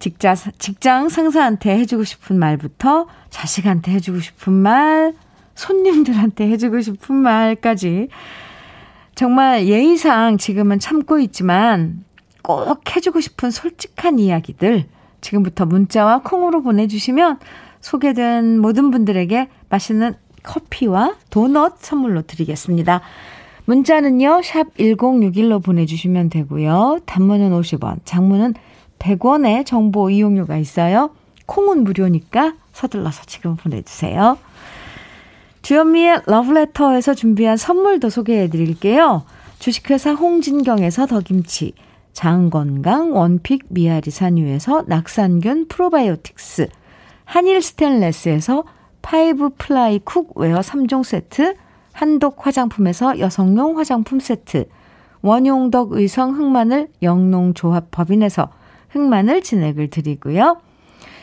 직장, 0.00 0.34
직장 0.58 1.08
상사한테 1.08 1.78
해주고 1.78 2.02
싶은 2.02 2.36
말부터 2.36 3.06
자식한테 3.28 3.92
해주고 3.92 4.18
싶은 4.18 4.52
말, 4.52 5.14
손님들한테 5.54 6.50
해주고 6.50 6.80
싶은 6.80 7.14
말까지 7.14 8.08
정말 9.14 9.68
예의상 9.68 10.38
지금은 10.38 10.80
참고 10.80 11.20
있지만 11.20 12.04
꼭 12.42 12.96
해주고 12.96 13.20
싶은 13.20 13.52
솔직한 13.52 14.18
이야기들 14.18 14.88
지금부터 15.20 15.66
문자와 15.66 16.22
콩으로 16.22 16.62
보내주시면 16.62 17.38
소개된 17.80 18.58
모든 18.58 18.90
분들에게 18.90 19.48
맛있는 19.68 20.14
커피와 20.42 21.16
도넛 21.30 21.78
선물로 21.80 22.22
드리겠습니다. 22.22 23.00
문자는요, 23.64 24.42
샵 24.42 24.74
1061로 24.76 25.62
보내주시면 25.62 26.30
되고요. 26.30 27.00
단문은 27.06 27.50
50원, 27.52 28.00
장문은 28.04 28.54
100원의 28.98 29.64
정보 29.64 30.10
이용료가 30.10 30.56
있어요. 30.56 31.10
콩은 31.46 31.84
무료니까 31.84 32.54
서둘러서 32.72 33.22
지금 33.26 33.56
보내주세요. 33.56 34.38
주현미의 35.62 36.22
러브레터에서 36.26 37.14
준비한 37.14 37.56
선물도 37.56 38.08
소개해 38.08 38.48
드릴게요. 38.48 39.24
주식회사 39.58 40.14
홍진경에서 40.14 41.06
더김치, 41.06 41.74
장건강 42.12 43.14
원픽 43.14 43.66
미아리 43.68 44.10
산유에서 44.10 44.84
낙산균 44.86 45.68
프로바이오틱스, 45.68 46.68
한일 47.24 47.62
스텐레스에서 47.62 48.64
five 49.02 49.50
ply 49.56 50.00
cookware 50.00 50.60
3종 50.60 51.04
세트, 51.04 51.54
한독 51.92 52.46
화장품에서 52.46 53.18
여성용 53.18 53.78
화장품 53.78 54.20
세트, 54.20 54.66
원용덕 55.22 55.92
의성 55.92 56.36
흑마늘 56.36 56.88
영농조합 57.02 57.90
법인에서 57.90 58.50
흑마늘 58.90 59.42
진액을 59.42 59.90
드리고요. 59.90 60.58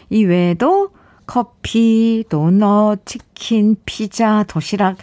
이 0.10 0.24
외에도 0.24 0.90
커피, 1.26 2.24
도넛, 2.30 3.06
치킨, 3.06 3.76
피자, 3.86 4.44
도시락, 4.48 4.98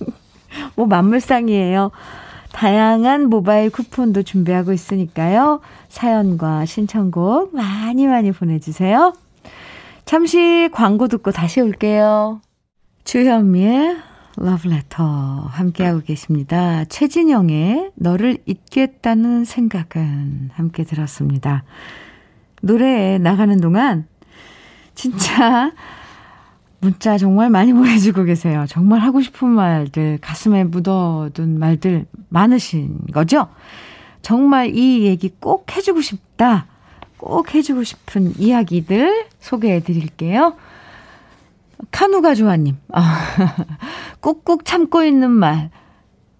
뭐 0.74 0.86
만물상이에요. 0.86 1.92
다양한 2.56 3.28
모바일 3.28 3.68
쿠폰도 3.68 4.22
준비하고 4.22 4.72
있으니까요. 4.72 5.60
사연과 5.90 6.64
신청곡 6.64 7.54
많이 7.54 8.06
많이 8.06 8.32
보내주세요. 8.32 9.12
잠시 10.06 10.70
광고 10.72 11.06
듣고 11.06 11.32
다시 11.32 11.60
올게요. 11.60 12.40
주현미의 13.04 13.98
러브레터 14.38 15.04
함께하고 15.04 16.00
계십니다. 16.00 16.86
최진영의 16.86 17.90
너를 17.94 18.38
잊겠다는 18.46 19.44
생각은 19.44 20.48
함께 20.54 20.84
들었습니다. 20.84 21.62
노래 22.62 23.18
나가는 23.18 23.60
동안 23.60 24.06
진짜 24.94 25.72
문자 26.80 27.18
정말 27.18 27.50
많이 27.50 27.72
보내주고 27.74 28.24
계세요. 28.24 28.64
정말 28.68 29.00
하고 29.00 29.20
싶은 29.20 29.48
말들, 29.48 30.18
가슴에 30.20 30.64
묻어둔 30.64 31.58
말들 31.58 32.06
많으신 32.28 32.98
거죠? 33.12 33.48
정말 34.22 34.74
이 34.74 35.04
얘기 35.04 35.30
꼭 35.40 35.76
해주고 35.76 36.00
싶다. 36.00 36.66
꼭 37.16 37.54
해주고 37.54 37.84
싶은 37.84 38.38
이야기들 38.38 39.26
소개해 39.40 39.80
드릴게요. 39.80 40.56
카누가 41.90 42.34
조아님. 42.34 42.76
아, 42.92 43.20
꾹꾹 44.20 44.64
참고 44.64 45.04
있는 45.04 45.30
말. 45.30 45.70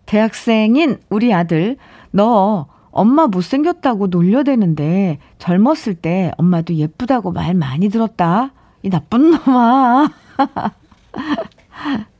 대학생인 0.07 0.99
우리 1.11 1.35
아들, 1.35 1.77
너 2.11 2.67
엄마 2.91 3.27
못생겼다고 3.27 4.07
놀려대는데 4.07 5.19
젊었을 5.39 5.95
때 5.95 6.31
엄마도 6.39 6.75
예쁘다고 6.75 7.33
말 7.33 7.55
많이 7.55 7.89
들었다. 7.89 8.53
이 8.87 8.89
나쁜 8.89 9.33
놈아. 9.33 10.09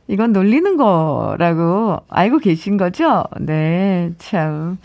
이건 0.09 0.33
놀리는 0.33 0.75
거라고 0.75 2.01
알고 2.09 2.39
계신 2.39 2.75
거죠? 2.75 3.23
네, 3.39 4.11
참. 4.17 4.77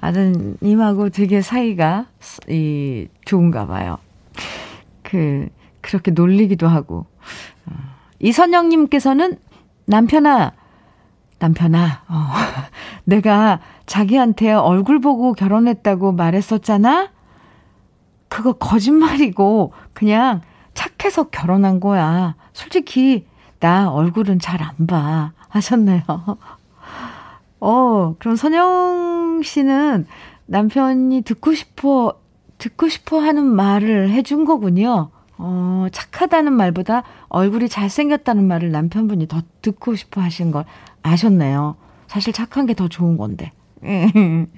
아드님하고 0.00 1.10
되게 1.10 1.40
사이가 1.40 2.06
이 2.48 3.06
좋은가 3.24 3.68
봐요. 3.68 3.98
그 5.04 5.48
그렇게 5.82 6.10
놀리기도 6.10 6.66
하고. 6.66 7.06
어. 7.66 7.72
이선영 8.18 8.68
님께서는 8.68 9.38
남편아, 9.84 10.52
남편아, 11.38 12.02
어, 12.08 12.14
내가 13.04 13.60
자기한테 13.86 14.52
얼굴 14.52 15.00
보고 15.00 15.32
결혼했다고 15.32 16.10
말했었잖아? 16.10 17.10
그거 18.28 18.54
거짓말이고, 18.54 19.72
그냥 19.92 20.42
착해서 20.98 21.24
결혼한 21.30 21.80
거야. 21.80 22.34
솔직히, 22.52 23.26
나 23.60 23.90
얼굴은 23.90 24.38
잘 24.40 24.60
안 24.62 24.86
봐. 24.86 25.32
하셨네요. 25.48 26.02
어, 27.60 28.14
그럼 28.18 28.36
선영 28.36 29.40
씨는 29.42 30.06
남편이 30.46 31.22
듣고 31.22 31.54
싶어, 31.54 32.14
듣고 32.58 32.88
싶어 32.88 33.18
하는 33.20 33.46
말을 33.46 34.10
해준 34.10 34.44
거군요. 34.44 35.10
어, 35.38 35.86
착하다는 35.92 36.52
말보다 36.52 37.04
얼굴이 37.28 37.68
잘생겼다는 37.68 38.44
말을 38.46 38.70
남편분이 38.72 39.28
더 39.28 39.40
듣고 39.62 39.94
싶어 39.94 40.20
하신 40.20 40.50
걸 40.50 40.64
아셨네요. 41.02 41.76
사실 42.08 42.32
착한 42.32 42.66
게 42.66 42.74
더 42.74 42.88
좋은 42.88 43.16
건데. 43.16 43.52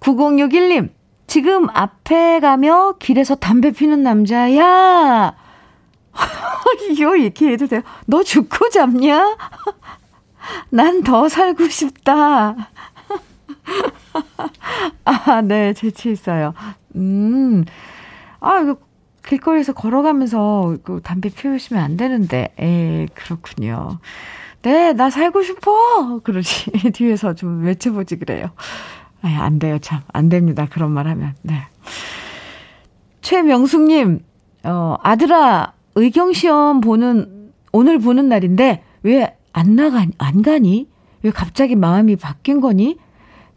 9061님, 0.00 0.90
지금 1.26 1.68
앞에 1.70 2.40
가며 2.40 2.94
길에서 2.98 3.34
담배 3.34 3.70
피는 3.72 4.02
남자, 4.02 4.56
야! 4.56 5.34
이거 6.90 7.16
이렇게 7.16 7.52
해도 7.52 7.66
돼요? 7.66 7.82
너 8.06 8.22
죽고 8.22 8.68
잡냐? 8.70 9.36
난 10.70 11.02
더 11.02 11.28
살고 11.28 11.68
싶다. 11.68 12.56
아, 15.04 15.40
네, 15.42 15.72
재치 15.74 16.10
있어요. 16.10 16.54
음, 16.96 17.64
아, 18.40 18.60
이거 18.60 18.76
길거리에서 19.24 19.72
걸어가면서 19.72 20.76
그 20.82 21.00
담배 21.02 21.28
피우시면 21.28 21.82
안 21.82 21.96
되는데, 21.96 22.52
에 22.58 23.06
그렇군요. 23.14 23.98
네, 24.62 24.92
나 24.92 25.10
살고 25.10 25.42
싶어! 25.42 26.20
그러지. 26.24 26.70
뒤에서 26.92 27.34
좀 27.34 27.62
외쳐보지 27.64 28.18
그래요. 28.18 28.50
아이, 29.22 29.34
안 29.34 29.58
돼요, 29.58 29.78
참. 29.78 30.00
안 30.12 30.28
됩니다. 30.28 30.66
그런 30.70 30.90
말 30.90 31.06
하면. 31.06 31.34
네. 31.42 31.62
최명숙님, 33.20 34.20
어, 34.64 34.96
아들아, 35.02 35.72
의경 35.94 36.32
시험 36.32 36.80
보는, 36.80 37.52
오늘 37.72 37.98
보는 37.98 38.28
날인데, 38.28 38.82
왜 39.02 39.40
안 39.52 39.76
나가, 39.76 40.06
안 40.18 40.42
가니? 40.42 40.88
왜 41.22 41.30
갑자기 41.30 41.76
마음이 41.76 42.16
바뀐 42.16 42.60
거니? 42.60 42.98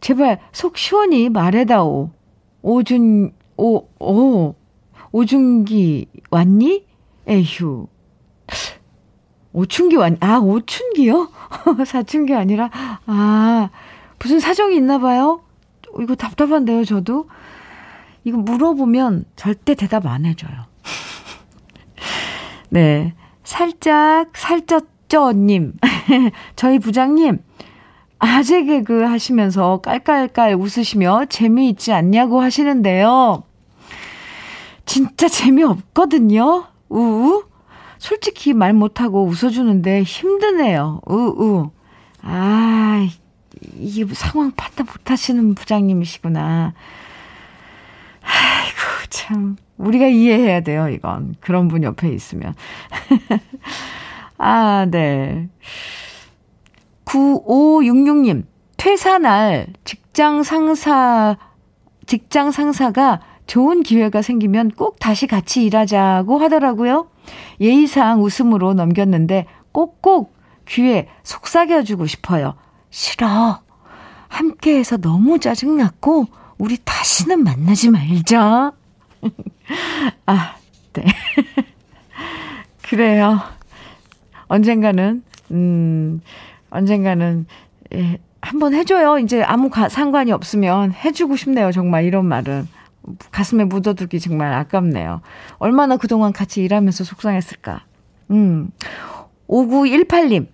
제발 0.02 0.40
속 0.52 0.78
시원히 0.78 1.30
말해다오. 1.30 2.12
오준, 2.62 3.34
오, 3.58 3.88
오, 4.00 4.56
오준기 5.12 6.08
왔니? 6.32 6.86
에휴. 7.28 7.88
오춘기 9.54 9.96
왔, 9.98 10.14
아, 10.22 10.40
오춘기요? 10.40 11.30
사춘기 11.86 12.34
아니라, 12.34 12.70
아, 13.06 13.70
무슨 14.20 14.40
사정이 14.40 14.76
있나 14.76 14.98
봐요? 14.98 15.42
이거 16.02 16.16
답답한데요, 16.16 16.84
저도? 16.86 17.30
이거 18.24 18.38
물어보면 18.38 19.26
절대 19.36 19.76
대답 19.76 20.08
안 20.08 20.26
해줘요. 20.26 20.73
네. 22.74 23.14
살짝, 23.44 24.34
살쪘죠님. 24.34 25.74
저희 26.56 26.80
부장님, 26.80 27.38
아재 28.18 28.64
개그 28.64 29.04
하시면서 29.04 29.80
깔깔깔 29.82 30.56
웃으시며 30.56 31.26
재미있지 31.30 31.94
않냐고 31.94 32.42
하시는데요. 32.42 33.44
진짜 34.88 35.28
재미없거든요. 35.28 36.66
우우. 36.90 37.44
솔직히 38.00 38.54
말 38.54 38.74
못하고 38.74 39.24
웃어주는데 39.24 40.02
힘드네요. 40.02 41.00
우우. 41.06 41.70
아, 42.24 43.08
이게 43.76 44.04
상황 44.16 44.50
판단 44.50 44.88
못하시는 44.88 45.54
부장님이시구나. 45.54 46.74
아이고, 48.24 49.10
참. 49.12 49.58
우리가 49.84 50.08
이해해야 50.08 50.62
돼요, 50.62 50.90
이건. 50.90 51.36
그런 51.40 51.68
분 51.68 51.84
옆에 51.84 52.10
있으면. 52.10 52.54
아, 54.38 54.88
네. 54.90 55.50
9566님, 57.06 58.46
퇴사날 58.78 59.68
직장 59.84 60.44
상사, 60.44 61.38
직장 62.06 62.52
상사가 62.52 63.22
좋은 63.46 63.84
기회가 63.84 64.22
생기면 64.22 64.72
꼭 64.72 65.00
다시 65.00 65.28
같이 65.28 65.66
일하자고 65.66 66.38
하더라고요. 66.38 67.10
예의상 67.60 68.24
웃음으로 68.24 68.74
넘겼는데 68.74 69.46
꼭꼭 69.72 70.34
귀에 70.68 71.08
속삭여주고 71.24 72.08
싶어요. 72.08 72.56
싫어. 72.90 73.62
함께해서 74.30 74.98
너무 74.98 75.40
짜증났고, 75.40 76.26
우리 76.58 76.78
다시는 76.84 77.44
만나지 77.44 77.90
말자. 77.90 78.72
아, 80.26 80.56
네. 80.94 81.06
그래요. 82.84 83.40
언젠가는, 84.48 85.24
음, 85.52 86.22
언젠가는, 86.70 87.46
예, 87.94 88.20
한번 88.42 88.74
해줘요. 88.74 89.20
이제 89.20 89.42
아무 89.42 89.70
가, 89.70 89.90
상관이 89.90 90.32
없으면 90.32 90.92
해주고 90.92 91.36
싶네요. 91.36 91.72
정말 91.72 92.04
이런 92.04 92.26
말은. 92.26 92.68
가슴에 93.32 93.66
묻어두기 93.66 94.20
정말 94.20 94.54
아깝네요. 94.54 95.22
얼마나 95.58 95.98
그동안 95.98 96.32
같이 96.32 96.64
일하면서 96.64 97.04
속상했을까. 97.04 97.82
음. 98.32 98.70
5918님. 99.50 100.48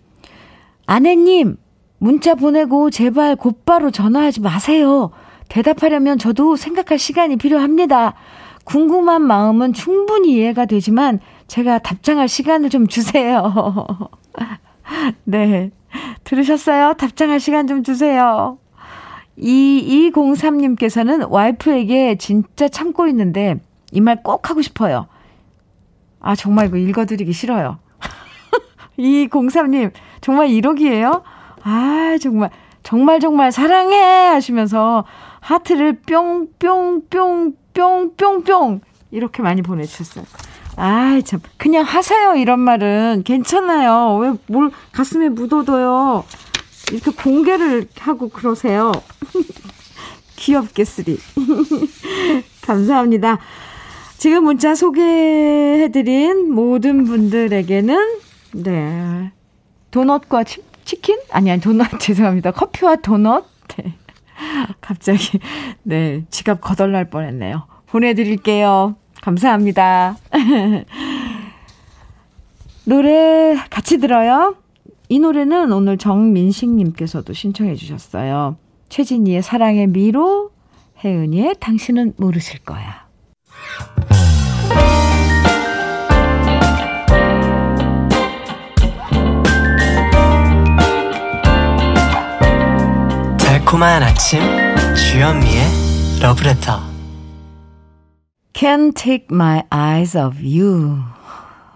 아내님, 0.87 1.57
문자 1.99 2.33
보내고 2.35 2.89
제발 2.89 3.35
곧바로 3.35 3.91
전화하지 3.91 4.41
마세요. 4.41 5.11
대답하려면 5.47 6.17
저도 6.17 6.55
생각할 6.55 6.97
시간이 6.97 7.37
필요합니다. 7.37 8.15
궁금한 8.69 9.23
마음은 9.23 9.73
충분히 9.73 10.33
이해가 10.33 10.65
되지만 10.65 11.19
제가 11.47 11.79
답장할 11.79 12.27
시간을 12.27 12.69
좀 12.69 12.85
주세요. 12.87 13.51
네. 15.25 15.71
들으셨어요? 16.23 16.93
답장할 16.93 17.39
시간 17.39 17.65
좀 17.65 17.81
주세요. 17.81 18.59
2203님께서는 19.39 21.27
와이프에게 21.31 22.17
진짜 22.19 22.67
참고 22.67 23.07
있는데 23.07 23.55
이 23.91 24.01
말 24.01 24.21
꼭 24.21 24.49
하고 24.51 24.61
싶어요. 24.61 25.07
아, 26.19 26.35
정말 26.35 26.67
이거 26.67 26.77
읽어드리기 26.77 27.33
싫어요. 27.33 27.79
2203님, 28.99 29.91
정말 30.21 30.49
1억이에요? 30.49 31.23
아, 31.63 32.17
정말, 32.21 32.51
정말 32.83 33.19
정말 33.19 33.51
사랑해! 33.51 33.95
하시면서 34.27 35.05
하트를 35.39 36.01
뿅 36.01 36.49
뿅 36.59 37.01
뿅 37.09 37.53
뿅뿅뿅 37.79 38.81
이렇게 39.11 39.41
많이 39.41 39.61
보내주셨어요. 39.61 40.25
아, 40.75 41.19
참. 41.25 41.39
그냥 41.57 41.83
하세요, 41.83 42.35
이런 42.35 42.59
말은. 42.59 43.23
괜찮아요. 43.25 44.15
왜 44.17 44.33
뭘 44.47 44.71
가슴에 44.91 45.29
묻어둬요. 45.29 46.23
이렇게 46.91 47.11
공개를 47.11 47.87
하고 47.99 48.29
그러세요. 48.29 48.91
귀엽게시리. 50.37 51.17
감사합니다. 52.65 53.39
지금 54.17 54.43
문자 54.45 54.75
소개해드린 54.75 56.51
모든 56.53 57.03
분들에게는, 57.05 58.19
네. 58.53 59.31
도넛과 59.91 60.43
치, 60.43 60.61
치킨? 60.85 61.17
아니, 61.31 61.51
아니, 61.51 61.61
도넛, 61.61 61.87
죄송합니다. 61.99 62.51
커피와 62.51 62.97
도넛? 62.97 63.45
네. 63.77 63.93
갑자기, 64.81 65.39
네. 65.83 66.25
지갑 66.29 66.61
거덜날 66.61 67.09
뻔 67.09 67.25
했네요. 67.25 67.67
보내드릴게요. 67.87 68.95
감사합니다. 69.21 70.17
노래 72.85 73.55
같이 73.69 73.97
들어요. 73.97 74.55
이 75.09 75.19
노래는 75.19 75.71
오늘 75.71 75.97
정민식님께서도 75.97 77.33
신청해 77.33 77.75
주셨어요. 77.75 78.57
최진희의 78.89 79.41
사랑의 79.41 79.87
미로, 79.87 80.51
혜은이의 81.03 81.55
당신은 81.59 82.13
모르실 82.17 82.59
거야. 82.59 82.98
달콤한 93.69 94.01
아침 94.01 94.39
주현미의 94.95 95.61
러브레터 96.23 96.79
Can't 98.53 98.95
take 98.95 99.27
my 99.31 99.61
eyes 99.71 100.17
off 100.17 100.39
you 100.39 100.97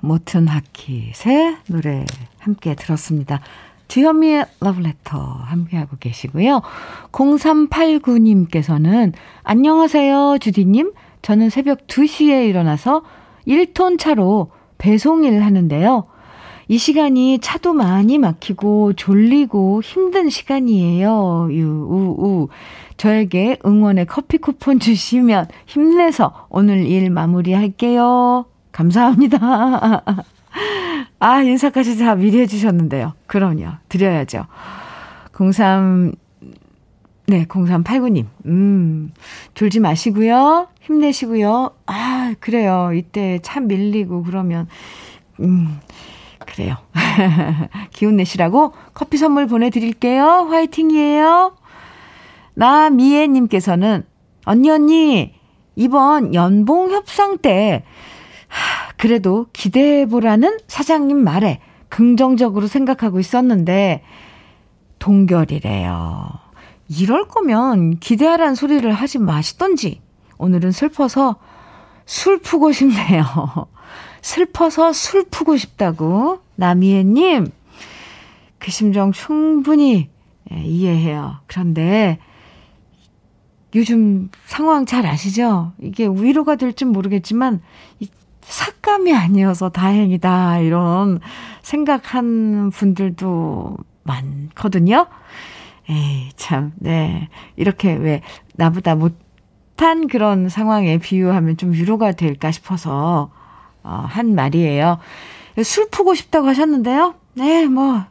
모튼 0.01 0.47
하킷의 0.47 1.57
노래 1.69 2.03
함께 2.39 2.73
들었습니다. 2.73 3.41
주현미의 3.89 4.47
러브레터 4.59 5.19
함께하고 5.19 5.97
계시고요. 5.99 6.63
0389님께서는 7.11 9.13
안녕하세요 9.43 10.39
주디님. 10.41 10.93
저는 11.21 11.51
새벽 11.51 11.85
2시에 11.85 12.49
일어나서 12.49 13.03
1톤 13.47 13.99
차로 13.99 14.49
배송일 14.79 15.43
하는데요. 15.43 16.07
이 16.67 16.77
시간이 16.77 17.39
차도 17.39 17.73
많이 17.73 18.17
막히고 18.17 18.93
졸리고 18.93 19.81
힘든 19.81 20.29
시간이에요. 20.29 21.49
유, 21.51 21.67
우, 21.67 22.15
우. 22.17 22.47
저에게 22.97 23.57
응원의 23.65 24.05
커피 24.05 24.37
쿠폰 24.37 24.79
주시면 24.79 25.47
힘내서 25.65 26.47
오늘 26.49 26.85
일 26.85 27.09
마무리할게요. 27.09 28.45
감사합니다. 28.71 30.03
아, 31.19 31.41
인사까지 31.41 31.97
다 31.99 32.15
미리 32.15 32.39
해주셨는데요. 32.41 33.13
그럼요. 33.27 33.71
드려야죠. 33.89 34.45
03, 35.31 36.13
네, 37.27 37.45
0389님. 37.45 38.25
음, 38.45 39.11
졸지 39.53 39.79
마시고요. 39.79 40.67
힘내시고요. 40.81 41.71
아, 41.85 42.33
그래요. 42.39 42.91
이때 42.93 43.39
참 43.41 43.67
밀리고 43.67 44.23
그러면, 44.23 44.67
음, 45.39 45.79
그래요. 46.45 46.77
기운 47.91 48.17
내시라고 48.17 48.73
커피 48.93 49.17
선물 49.17 49.47
보내드릴게요. 49.47 50.47
화이팅이에요. 50.49 51.55
나미애님께서는, 52.55 54.05
언니, 54.45 54.69
언니, 54.69 55.33
이번 55.75 56.33
연봉 56.35 56.91
협상 56.91 57.37
때 57.37 57.83
그래도 58.97 59.47
기대해보라는 59.53 60.59
사장님 60.67 61.17
말에 61.17 61.59
긍정적으로 61.89 62.67
생각하고 62.67 63.19
있었는데, 63.19 64.03
동결이래요. 64.99 66.29
이럴 66.89 67.27
거면 67.27 67.99
기대하란 67.99 68.55
소리를 68.55 68.91
하지 68.91 69.19
마시던지, 69.19 70.01
오늘은 70.37 70.71
슬퍼서 70.71 71.37
술 72.05 72.39
푸고 72.39 72.71
싶네요. 72.71 73.23
슬퍼서 74.21 74.93
술 74.93 75.25
푸고 75.29 75.57
싶다고. 75.57 76.39
나미애님, 76.55 77.51
그 78.59 78.71
심정 78.71 79.11
충분히 79.11 80.09
예, 80.51 80.63
이해해요. 80.63 81.37
그런데 81.47 82.19
요즘 83.75 84.29
상황 84.45 84.85
잘 84.85 85.05
아시죠? 85.05 85.73
이게 85.81 86.05
위로가 86.07 86.55
될진 86.55 86.89
모르겠지만 86.89 87.61
삭감이 88.41 89.13
아니어서 89.15 89.69
다행이다 89.69 90.59
이런 90.59 91.19
생각한 91.61 92.71
분들도 92.71 93.77
많거든요. 94.03 95.07
에이 95.89 96.29
참, 96.35 96.71
네 96.75 97.29
이렇게 97.55 97.93
왜 97.93 98.21
나보다 98.55 98.95
못 98.95 99.22
한 99.77 100.07
그런 100.07 100.49
상황에 100.49 100.97
비유하면 100.97 101.57
좀 101.57 101.73
위로가 101.73 102.13
될까 102.13 102.51
싶어서 102.51 103.31
어, 103.83 104.05
한 104.07 104.33
말이에요. 104.33 104.97
술 105.63 105.89
푸고 105.89 106.15
싶다고 106.15 106.47
하셨는데요. 106.47 107.15
네, 107.33 107.65
뭐, 107.65 108.05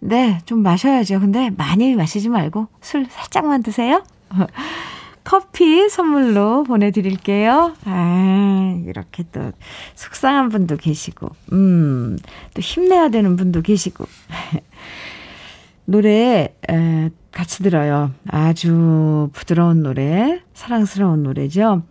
네, 0.00 0.38
좀 0.44 0.62
마셔야죠. 0.62 1.20
근데 1.20 1.50
많이 1.56 1.94
마시지 1.94 2.28
말고 2.28 2.68
술 2.80 3.06
살짝만 3.08 3.62
드세요. 3.62 4.02
커피 5.24 5.88
선물로 5.90 6.64
보내드릴게요. 6.64 7.74
아, 7.84 8.74
이렇게 8.86 9.24
또 9.30 9.52
속상한 9.94 10.48
분도 10.48 10.76
계시고, 10.76 11.28
음, 11.52 12.18
또 12.54 12.62
힘내야 12.62 13.10
되는 13.10 13.36
분도 13.36 13.60
계시고. 13.60 14.06
노래, 15.84 16.54
에, 16.70 17.10
같이 17.32 17.62
들어요. 17.62 18.10
아주 18.28 19.30
부드러운 19.32 19.82
노래, 19.82 20.40
사랑스러운 20.54 21.22
노래죠. 21.22 21.82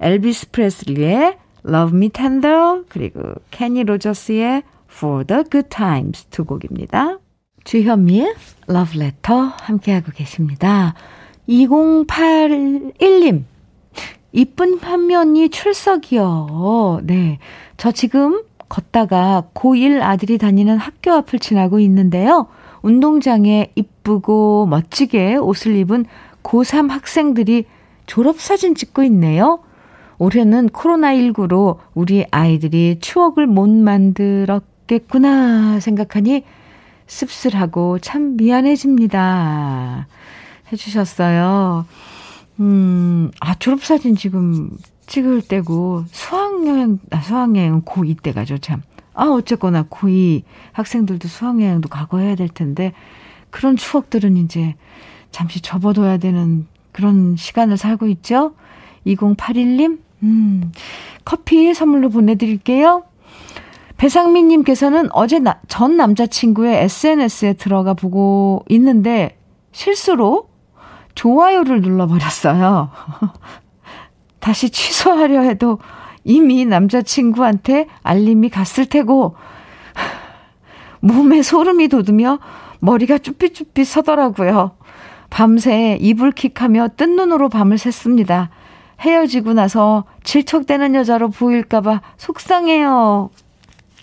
엘비스 0.00 0.50
프레슬리의 0.50 1.38
Love 1.66 1.96
Me 1.96 2.08
Tender, 2.10 2.82
그리고 2.88 3.20
케니 3.50 3.84
로저스의 3.84 4.62
For 4.90 5.24
the 5.24 5.44
Good 5.50 5.68
Times 5.68 6.26
두 6.26 6.44
곡입니다. 6.44 7.18
주현미의 7.64 8.34
Love 8.68 9.00
Letter 9.00 9.50
함께하고 9.60 10.12
계십니다. 10.12 10.94
2081님, 11.48 13.44
이쁜 14.32 14.78
편면이 14.80 15.48
출석이요. 15.50 17.00
네. 17.04 17.38
저 17.76 17.92
지금 17.92 18.42
걷다가 18.68 19.48
고1 19.54 20.02
아들이 20.02 20.38
다니는 20.38 20.76
학교 20.76 21.12
앞을 21.12 21.38
지나고 21.38 21.78
있는데요. 21.80 22.48
운동장에 22.84 23.72
이쁘고 23.74 24.66
멋지게 24.66 25.36
옷을 25.36 25.74
입은 25.76 26.04
고3 26.42 26.90
학생들이 26.90 27.64
졸업사진 28.06 28.74
찍고 28.74 29.02
있네요. 29.04 29.60
올해는 30.18 30.68
코로나19로 30.68 31.78
우리 31.94 32.26
아이들이 32.30 32.98
추억을 33.00 33.46
못 33.46 33.70
만들었겠구나 33.70 34.60
생각하니 35.80 36.44
씁쓸하고 37.06 38.00
참 38.00 38.36
미안해집니다. 38.36 40.06
해주셨어요. 40.70 41.86
음, 42.60 43.30
아, 43.40 43.54
졸업사진 43.54 44.14
지금 44.14 44.70
찍을 45.06 45.40
때고, 45.42 46.04
수학여행, 46.10 46.98
아, 47.10 47.20
수학여행은 47.20 47.82
고2 47.82 48.22
때 48.22 48.32
가죠, 48.32 48.58
참. 48.58 48.82
아, 49.14 49.26
어쨌거나 49.26 49.84
고2 49.84 50.42
학생들도 50.72 51.28
수학여행도 51.28 51.88
가고 51.88 52.20
해야 52.20 52.34
될 52.34 52.48
텐데, 52.48 52.92
그런 53.50 53.76
추억들은 53.76 54.36
이제 54.36 54.74
잠시 55.30 55.60
접어둬야 55.60 56.18
되는 56.18 56.66
그런 56.92 57.36
시간을 57.36 57.76
살고 57.76 58.08
있죠? 58.08 58.54
2081님, 59.06 59.98
음, 60.22 60.72
커피 61.24 61.72
선물로 61.74 62.08
보내드릴게요. 62.10 63.04
배상민님께서는 63.96 65.08
어제 65.12 65.38
나, 65.38 65.60
전 65.68 65.96
남자친구의 65.96 66.84
SNS에 66.84 67.54
들어가 67.54 67.94
보고 67.94 68.64
있는데 68.68 69.38
실수로 69.72 70.48
좋아요를 71.14 71.80
눌러버렸어요. 71.80 72.90
다시 74.40 74.70
취소하려 74.70 75.40
해도 75.42 75.78
이미 76.24 76.64
남자친구한테 76.64 77.86
알림이 78.02 78.48
갔을 78.48 78.86
테고, 78.86 79.36
몸에 81.00 81.42
소름이 81.42 81.88
돋으며 81.88 82.38
머리가 82.80 83.18
쭈삣쭈삣 83.18 83.84
서더라고요. 83.84 84.76
밤새 85.30 85.98
이불킥하며 86.00 86.90
뜬 86.96 87.16
눈으로 87.16 87.48
밤을 87.48 87.76
샜습니다. 87.76 88.48
헤어지고 89.00 89.52
나서 89.52 90.04
질척대는 90.22 90.94
여자로 90.94 91.30
보일까봐 91.30 92.00
속상해요. 92.16 93.30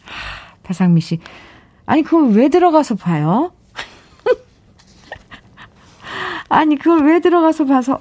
배상미 0.63 1.01
씨. 1.01 1.19
아니, 1.86 2.03
그걸 2.03 2.31
왜 2.31 2.49
들어가서 2.49 2.95
봐요? 2.95 3.51
아니, 6.49 6.75
그걸 6.75 7.05
왜 7.05 7.19
들어가서 7.19 7.65
봐서, 7.65 7.99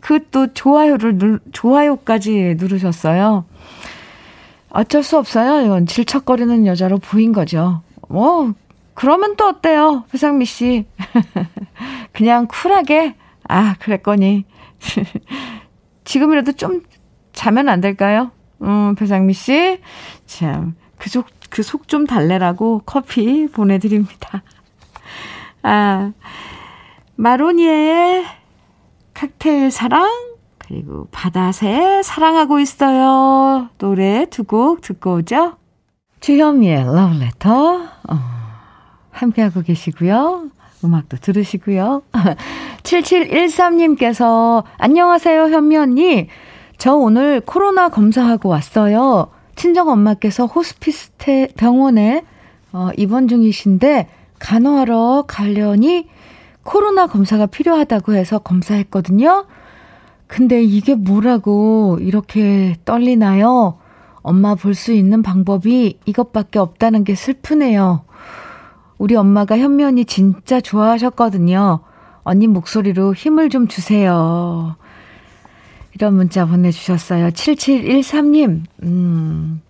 그 0.00 0.30
또 0.30 0.52
좋아요를, 0.52 1.18
누, 1.18 1.38
좋아요까지 1.52 2.56
누르셨어요. 2.58 3.44
어쩔 4.70 5.02
수 5.02 5.18
없어요. 5.18 5.64
이건 5.64 5.86
질척거리는 5.86 6.66
여자로 6.66 6.98
보인 6.98 7.32
거죠. 7.32 7.82
뭐, 8.08 8.52
그러면 8.94 9.36
또 9.36 9.46
어때요? 9.48 10.04
배상미 10.10 10.44
씨. 10.44 10.86
그냥 12.12 12.46
쿨하게, 12.46 13.14
아, 13.48 13.74
그랬거니. 13.78 14.44
지금이라도 16.04 16.52
좀 16.52 16.82
자면 17.32 17.68
안 17.68 17.80
될까요? 17.80 18.30
음, 18.62 18.94
배상미 18.94 19.32
씨. 19.32 19.80
참, 20.26 20.74
그 20.98 21.08
속, 21.10 21.26
그 21.50 21.62
속 21.62 21.88
좀 21.88 22.06
달래라고 22.06 22.82
커피 22.84 23.46
보내드립니다. 23.48 24.42
아, 25.62 26.12
마로니에의 27.16 28.24
칵테일 29.28 29.72
사랑, 29.72 30.08
그리고 30.58 31.08
바다새 31.10 32.02
사랑하고 32.04 32.60
있어요. 32.60 33.68
노래 33.78 34.26
두 34.30 34.44
곡 34.44 34.80
듣고 34.80 35.14
오죠. 35.14 35.56
주현미의 36.20 36.84
러브레터, 36.84 37.74
어, 38.08 38.14
함께하고 39.10 39.62
계시고요. 39.62 40.50
음악도 40.84 41.16
들으시고요. 41.16 42.02
7713님께서 42.84 44.62
안녕하세요 44.76 45.48
현미 45.48 45.76
언니. 45.76 46.28
저 46.78 46.94
오늘 46.94 47.40
코로나 47.40 47.88
검사하고 47.88 48.48
왔어요. 48.48 49.30
친정 49.56 49.88
엄마께서 49.88 50.46
호스피스 50.46 51.48
병원에 51.56 52.22
어, 52.72 52.90
입원 52.96 53.26
중이신데 53.26 54.08
간호하러 54.38 55.24
가려니 55.26 56.06
코로나 56.68 57.06
검사가 57.06 57.46
필요하다고 57.46 58.12
해서 58.12 58.38
검사했거든요. 58.38 59.46
근데 60.26 60.62
이게 60.62 60.94
뭐라고 60.94 61.96
이렇게 61.98 62.76
떨리나요? 62.84 63.78
엄마 64.20 64.54
볼 64.54 64.74
수 64.74 64.92
있는 64.92 65.22
방법이 65.22 65.98
이것밖에 66.04 66.58
없다는 66.58 67.04
게 67.04 67.14
슬프네요. 67.14 68.02
우리 68.98 69.16
엄마가 69.16 69.56
현면이 69.56 70.04
진짜 70.04 70.60
좋아하셨거든요. 70.60 71.80
언니 72.22 72.46
목소리로 72.46 73.14
힘을 73.14 73.48
좀 73.48 73.66
주세요. 73.66 74.76
이런 75.94 76.16
문자 76.16 76.44
보내주셨어요. 76.44 77.30
7713님, 77.30 78.64
음, 78.82 79.62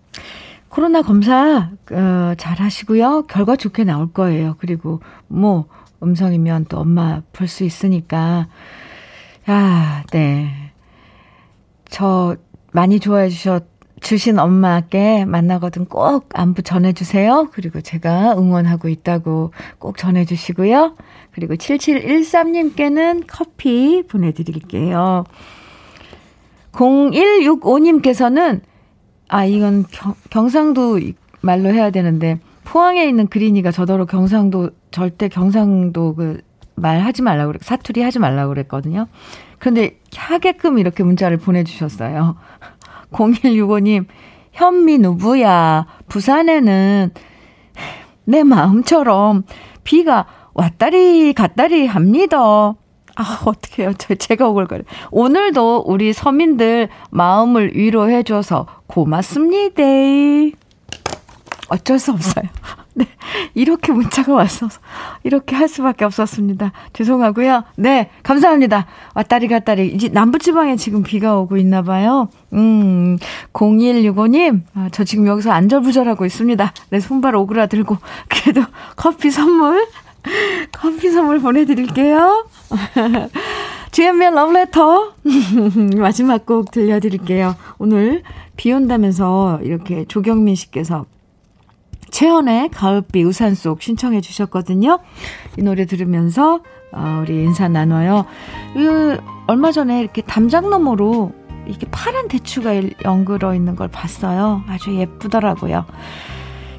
코로나 0.67 1.01
검사, 1.01 1.69
어, 1.91 2.33
잘 2.37 2.59
하시고요. 2.59 3.23
결과 3.27 3.55
좋게 3.55 3.85
나올 3.85 4.11
거예요. 4.11 4.57
그리고 4.59 4.99
뭐, 5.29 5.65
음성이면 6.01 6.65
또 6.65 6.79
엄마 6.79 7.21
볼수 7.33 7.63
있으니까. 7.63 8.47
아, 9.45 10.03
네. 10.11 10.49
저 11.89 12.35
많이 12.71 12.99
좋아해 12.99 13.29
주셨, 13.29 13.65
주신 13.99 14.39
엄마께 14.39 15.25
만나거든 15.25 15.85
꼭 15.85 16.29
안부 16.33 16.61
전해주세요. 16.61 17.49
그리고 17.51 17.81
제가 17.81 18.35
응원하고 18.37 18.87
있다고 18.89 19.51
꼭 19.77 19.97
전해주시고요. 19.97 20.95
그리고 21.31 21.55
7713님께는 21.55 23.25
커피 23.27 24.03
보내드릴게요. 24.07 25.25
0165님께서는, 26.71 28.61
아, 29.27 29.45
이건 29.45 29.85
경, 29.91 30.13
경상도 30.29 30.99
말로 31.41 31.69
해야 31.69 31.89
되는데, 31.89 32.39
포항에 32.69 33.05
있는 33.05 33.27
그린이가 33.27 33.71
저더러 33.71 34.05
경상도, 34.05 34.69
절대 34.91 35.27
경상도 35.27 36.15
그 36.15 36.49
말 36.79 37.01
하지 37.01 37.21
말라고 37.21 37.51
그래, 37.51 37.59
사투리 37.61 38.01
하지 38.01 38.19
말라고 38.19 38.49
그랬거든요. 38.49 39.07
그런데 39.59 39.99
하게끔 40.15 40.79
이렇게 40.79 41.03
문자를 41.03 41.37
보내주셨어요. 41.37 42.37
0165님, 43.11 44.05
현미 44.53 44.99
누구야? 44.99 45.85
부산에는 46.07 47.11
내 48.25 48.43
마음처럼 48.43 49.43
비가 49.83 50.25
왔다리 50.53 51.33
갔다리 51.33 51.85
합니다. 51.87 52.37
아, 52.39 53.41
어떡해요. 53.45 53.93
저, 53.97 54.15
제가 54.15 54.47
오글거려. 54.47 54.83
오늘도 55.11 55.83
우리 55.87 56.13
서민들 56.13 56.87
마음을 57.09 57.75
위로해줘서 57.75 58.65
고맙습니다. 58.87 59.83
어쩔 61.69 61.99
수 61.99 62.11
없어요. 62.11 62.45
네. 62.95 63.07
이렇게 63.53 63.91
문자가 63.91 64.33
왔어서 64.33 64.79
이렇게 65.23 65.55
할 65.55 65.67
수밖에 65.67 66.05
없었습니다. 66.05 66.71
죄송하고요. 66.93 67.63
네. 67.77 68.09
감사합니다. 68.23 68.87
왔다리 69.15 69.47
갔다리. 69.47 69.87
이제 69.87 70.09
남부 70.09 70.37
지방에 70.39 70.75
지금 70.75 71.03
비가 71.03 71.37
오고 71.37 71.57
있나 71.57 71.81
봐요. 71.81 72.29
음. 72.53 73.17
0165 73.53 74.27
님. 74.27 74.63
아, 74.73 74.89
저 74.91 75.03
지금 75.03 75.27
여기서 75.27 75.51
안절부절하고 75.51 76.25
있습니다. 76.25 76.73
네. 76.89 76.99
손발 76.99 77.35
오그라들고 77.35 77.97
그래도 78.27 78.63
커피 78.95 79.31
선물 79.31 79.85
커피 80.71 81.09
선물 81.09 81.39
보내 81.39 81.65
드릴게요. 81.65 82.45
주연미의 83.91 84.31
러브레터 84.35 85.13
마지막 85.97 86.45
곡 86.45 86.71
들려드릴게요. 86.71 87.55
오늘 87.79 88.23
비 88.55 88.71
온다면서 88.71 89.61
이렇게 89.63 90.05
조경민 90.05 90.55
씨께서 90.55 91.05
채연의 92.09 92.69
가을비 92.69 93.23
우산 93.23 93.55
속 93.55 93.81
신청해 93.81 94.21
주셨거든요. 94.21 94.99
이 95.57 95.61
노래 95.61 95.85
들으면서 95.85 96.61
어, 96.91 97.19
우리 97.21 97.43
인사 97.43 97.67
나눠요. 97.67 98.25
그 98.73 99.19
얼마 99.47 99.71
전에 99.71 100.01
이렇게 100.01 100.21
담장 100.21 100.69
너머로 100.69 101.31
이렇게 101.67 101.87
파란 101.91 102.27
대추가 102.27 102.71
연그러 103.05 103.53
있는 103.53 103.75
걸 103.75 103.87
봤어요. 103.87 104.63
아주 104.67 104.95
예쁘더라고요. 104.95 105.85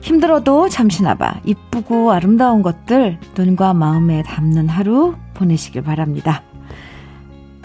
힘들어도 0.03 0.69
잠시나마 0.69 1.35
이쁘고 1.45 2.11
아름다운 2.13 2.63
것들 2.63 3.19
눈과 3.37 3.75
마음에 3.75 4.23
담는 4.23 4.69
하루 4.69 5.15
보내시길 5.35 5.83
바랍니다. 5.83 6.43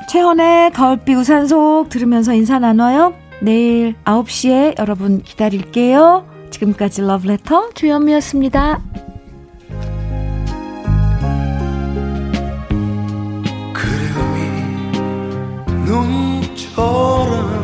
최헌의 0.10 0.72
가을비 0.72 1.14
우산 1.16 1.48
속 1.48 1.90
들으면서 1.90 2.34
인사 2.34 2.60
나눠요. 2.60 3.14
내일 3.42 3.96
9시에 4.06 4.80
여러분 4.80 5.22
기다릴게요. 5.22 6.35
지금까지 6.56 7.02
러브레터 7.02 7.72
조현미였습니다. 7.74 8.82
그림이 13.74 14.96
눈처럼 15.86 17.56